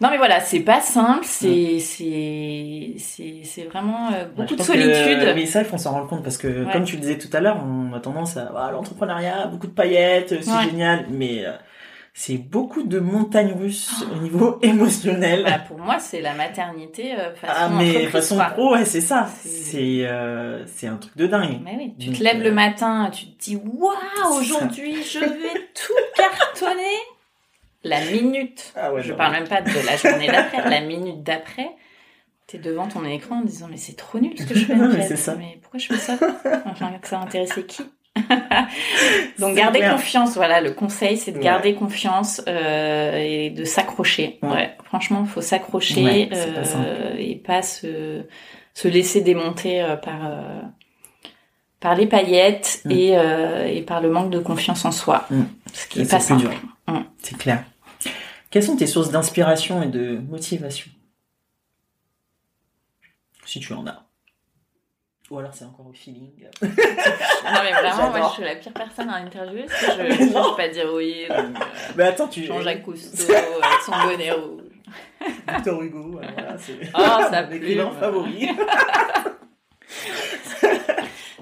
[0.00, 5.32] Non mais voilà, c'est pas simple, c'est c'est c'est vraiment euh, beaucoup de solitude.
[5.34, 7.40] mais ça, il faut s'en rendre compte parce que comme tu le disais tout à
[7.40, 11.44] l'heure, on a tendance à ah, l'entrepreneuriat, beaucoup de paillettes, c'est génial, mais
[12.16, 15.42] c'est beaucoup de montagnes russes au niveau émotionnel.
[15.42, 19.28] Bah, pour moi, c'est la maternité euh, façon Ah mais façon pro, ouais, c'est ça.
[19.44, 21.60] C'est euh, c'est un truc de dingue.
[21.64, 25.68] Mais oui, tu te lèves le euh, matin, tu te dis waouh, aujourd'hui, je vais
[25.74, 26.96] tout cartonner.
[27.82, 28.72] La minute.
[28.76, 31.68] Ah ouais, je parle même pas de la journée d'après, la minute d'après.
[32.46, 35.02] T'es devant ton écran en disant mais c'est trop nul ce que je fais.
[35.02, 35.16] Fait.
[35.16, 35.34] ça.
[35.34, 36.16] Mais pourquoi je fais ça?
[36.64, 37.82] Enfin, ça intéressait qui?
[39.38, 44.38] Donc garder confiance, voilà, le conseil c'est de garder confiance euh, et de s'accrocher.
[44.42, 44.76] Ouais.
[44.84, 48.22] franchement, il faut s'accrocher euh, et pas se,
[48.72, 50.20] se laisser démonter euh, par
[51.80, 52.90] par les paillettes mm.
[52.92, 55.42] et, et par le manque de confiance en soi, mm.
[55.72, 56.46] ce qui est, pas simple.
[56.86, 56.98] Mm.
[57.20, 57.64] C'est clair.
[58.50, 60.90] Quelles sont tes sources d'inspiration et de motivation?
[63.44, 64.03] Si tu en as.
[65.30, 66.30] Ou alors c'est encore au feeling.
[66.62, 70.50] non mais vraiment, moi je suis la pire personne à interviewer parce que je ne
[70.50, 71.24] peux pas dire oui.
[71.28, 71.64] Donc, euh,
[71.96, 72.44] mais attends, tu...
[72.44, 74.60] Jean-Jacques Cousteau avec son bonnet rouge.
[75.48, 78.50] Victor Hugo, voilà, c'est oh, ça clients favoris.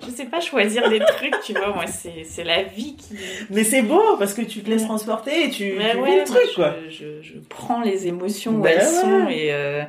[0.01, 3.16] je sais pas choisir des trucs, tu vois, moi c'est, la vie qui...
[3.51, 6.24] Mais c'est beau parce que tu te laisses transporter et tu, mais tu ouais, le
[6.24, 6.76] truc, quoi.
[6.89, 9.83] Je, je, prends les émotions où ben elles sont et, euh,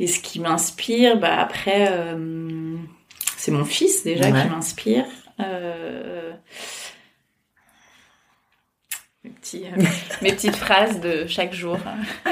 [0.00, 1.88] et ce qui m'inspire, bah après...
[3.42, 5.04] C'est mon fils déjà qui m'inspire.
[5.40, 6.30] Euh,
[9.24, 9.82] mes, petits, euh,
[10.22, 11.76] mes petites phrases de chaque jour.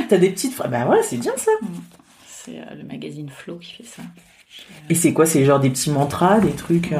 [0.08, 1.50] T'as des petites phrases Bah ouais, c'est bien ça.
[1.62, 1.66] Mm.
[2.28, 4.02] C'est euh, le magazine Flow qui fait ça.
[4.88, 6.90] Et c'est quoi C'est genre des petits mantras, des trucs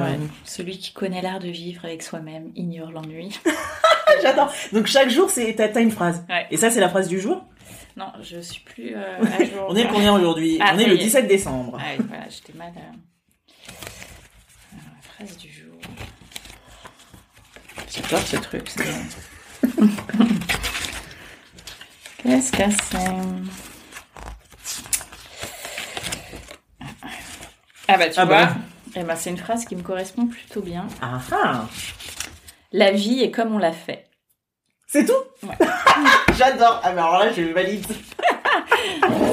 [0.45, 3.39] Celui qui connaît l'art de vivre avec soi-même ignore l'ennui.
[4.23, 4.53] J'adore.
[4.73, 6.25] Donc chaque jour, c'est t'as une phrase.
[6.51, 7.45] Et ça, c'est la phrase du jour?
[7.97, 9.67] Non, je suis plus à jour.
[9.69, 10.59] On est combien aujourd'hui?
[10.61, 11.79] Ah, On est le 17 décembre.
[11.81, 12.73] Ah, voilà, j'étais mal.
[15.21, 15.75] Phrase du jour.
[17.93, 18.71] J'adore ce truc.
[22.23, 22.99] Qu'est-ce que c'est?
[27.89, 28.55] Ah bah tu Ah vois, bah.
[28.95, 30.87] eh ben, c'est une phrase qui me correspond plutôt bien.
[31.03, 31.67] Ah ah
[32.73, 34.07] La vie est comme on l'a fait.
[34.87, 35.13] C'est tout?
[35.47, 35.57] Ouais.
[36.39, 36.81] J'adore.
[36.85, 37.85] Ah bah alors là, je valide.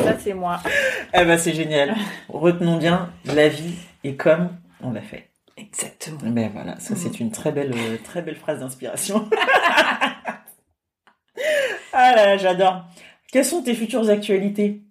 [0.04, 0.60] Ça c'est moi.
[1.14, 1.96] Eh ben c'est génial.
[2.30, 4.50] Retenons bien, la vie est comme
[4.82, 5.30] on l'a fait.
[5.58, 6.18] Exactement.
[6.24, 9.28] Ben voilà, ça c'est une très belle, euh, très belle phrase d'inspiration.
[11.94, 12.84] ah là, là, j'adore.
[13.32, 14.82] Quelles sont tes futures actualités?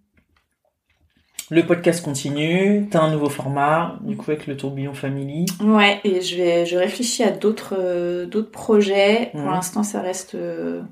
[1.50, 5.46] Le podcast continue, t'as un nouveau format, du coup avec le tourbillon family.
[5.62, 9.28] Ouais, et je vais, je réfléchis à d'autres, euh, d'autres projets.
[9.30, 9.50] Pour Mhm.
[9.52, 10.82] l'instant, ça reste euh,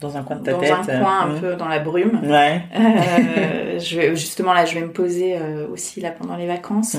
[0.00, 0.70] Dans un coin de ta dans tête.
[0.72, 2.20] un coin un euh, peu dans la brume.
[2.22, 2.60] Ouais.
[3.78, 5.38] Je vais, justement là, je vais me poser
[5.70, 6.96] aussi là pendant les vacances.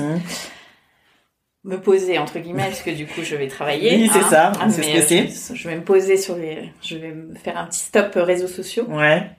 [1.64, 3.96] Me poser entre guillemets parce que du coup je vais travailler.
[3.96, 4.52] Oui, c'est hein.
[4.52, 7.34] ça, c'est ce que euh, Je, je vais me poser sur les, je vais me
[7.36, 8.84] faire un petit stop euh, réseaux sociaux.
[8.88, 9.30] Ouais.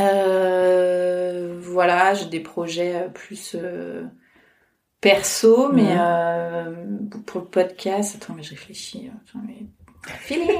[0.00, 4.02] Euh, voilà, j'ai des projets euh, plus euh,
[5.00, 5.98] perso, mais Mhm.
[6.00, 6.74] euh,
[7.26, 9.08] pour le podcast, attends, mais je réfléchis.
[9.28, 9.66] Attends, mais...
[10.22, 10.50] Feeling.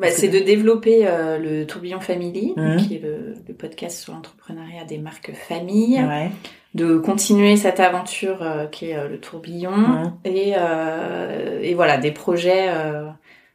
[0.00, 2.76] Bah, c'est de développer euh, le Tourbillon Family, Mhm.
[2.76, 6.30] qui est le, le podcast sur l'entrepreneuriat des marques famille, Ouais.
[6.74, 10.12] de continuer cette aventure euh, qui est euh, le Tourbillon, Mhm.
[10.24, 12.68] et, euh, et voilà, des projets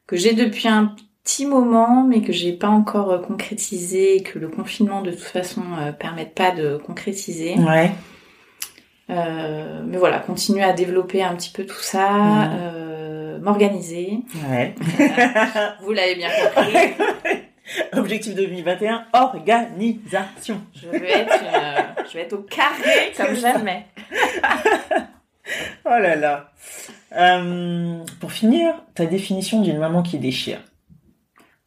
[0.05, 4.49] que j'ai depuis un petit moment, mais que j'ai pas encore concrétisé, et que le
[4.49, 5.61] confinement de toute façon
[5.97, 7.55] permette pas de concrétiser.
[7.59, 7.91] Ouais.
[9.09, 12.49] Euh, mais voilà, continuer à développer un petit peu tout ça, Mhm.
[13.43, 14.19] M'organiser.
[14.49, 14.73] Ouais.
[15.81, 17.41] Vous l'avez bien compris.
[17.93, 20.61] Objectif 2021, organisation.
[20.73, 23.85] Je vais être, une, euh, je vais être au carré comme jamais.
[25.85, 26.51] Oh là là.
[27.15, 30.61] Euh, pour finir, ta définition d'une maman qui déchire.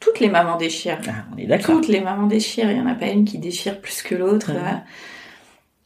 [0.01, 1.01] Toutes les mamans déchirent.
[1.09, 1.77] Ah, on est d'accord.
[1.77, 2.71] Toutes les mamans déchirent.
[2.71, 4.51] Il y en a pas une qui déchire plus que l'autre.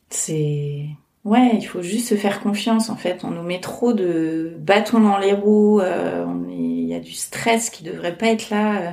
[0.09, 0.87] C'est
[1.25, 2.89] ouais, il faut juste se faire confiance.
[2.91, 5.81] En fait, on nous met trop de bâtons dans les roues.
[5.81, 8.81] euh, on est- il y a du stress qui devrait pas être là.
[8.81, 8.91] euh.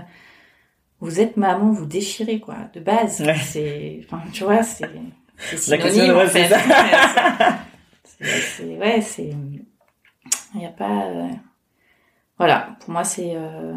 [0.99, 3.21] Vous êtes maman, vous déchirez quoi, de base.
[3.21, 3.35] Ouais.
[3.35, 4.89] C'est, enfin, tu vois, c'est
[5.37, 6.47] c'est La question, synonyme en c'est
[8.19, 8.63] fait.
[8.79, 9.33] ouais, c'est
[10.55, 11.27] il y a pas euh,
[12.39, 13.73] voilà, pour moi c'est euh,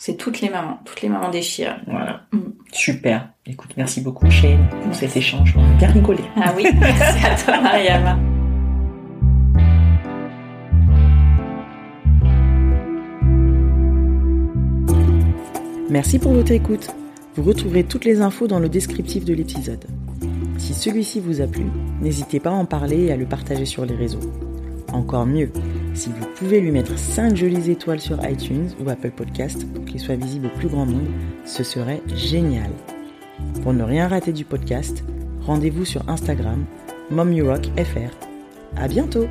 [0.00, 1.76] c'est toutes les mamans, toutes les mamans déchirent.
[1.86, 2.22] Voilà.
[2.32, 2.38] Mm.
[2.72, 3.28] Super.
[3.44, 5.54] Écoute, merci beaucoup Shane pour cet échange.
[5.58, 6.22] On a bien rigolé.
[6.36, 8.18] Ah oui, merci à toi Mariama.
[15.90, 16.88] Merci pour votre écoute.
[17.36, 19.84] Vous retrouverez toutes les infos dans le descriptif de l'épisode.
[20.56, 21.66] Si celui-ci vous a plu,
[22.00, 24.20] n'hésitez pas à en parler et à le partager sur les réseaux.
[24.92, 25.50] Encore mieux,
[25.94, 30.00] si vous pouvez lui mettre 5 jolies étoiles sur iTunes ou Apple Podcast pour qu'il
[30.00, 31.10] soit visible au plus grand nombre,
[31.44, 32.70] ce serait génial.
[33.62, 35.04] Pour ne rien rater du podcast,
[35.40, 36.64] rendez-vous sur Instagram,
[37.10, 38.10] MomYouRockFR.
[38.76, 39.26] À bientôt!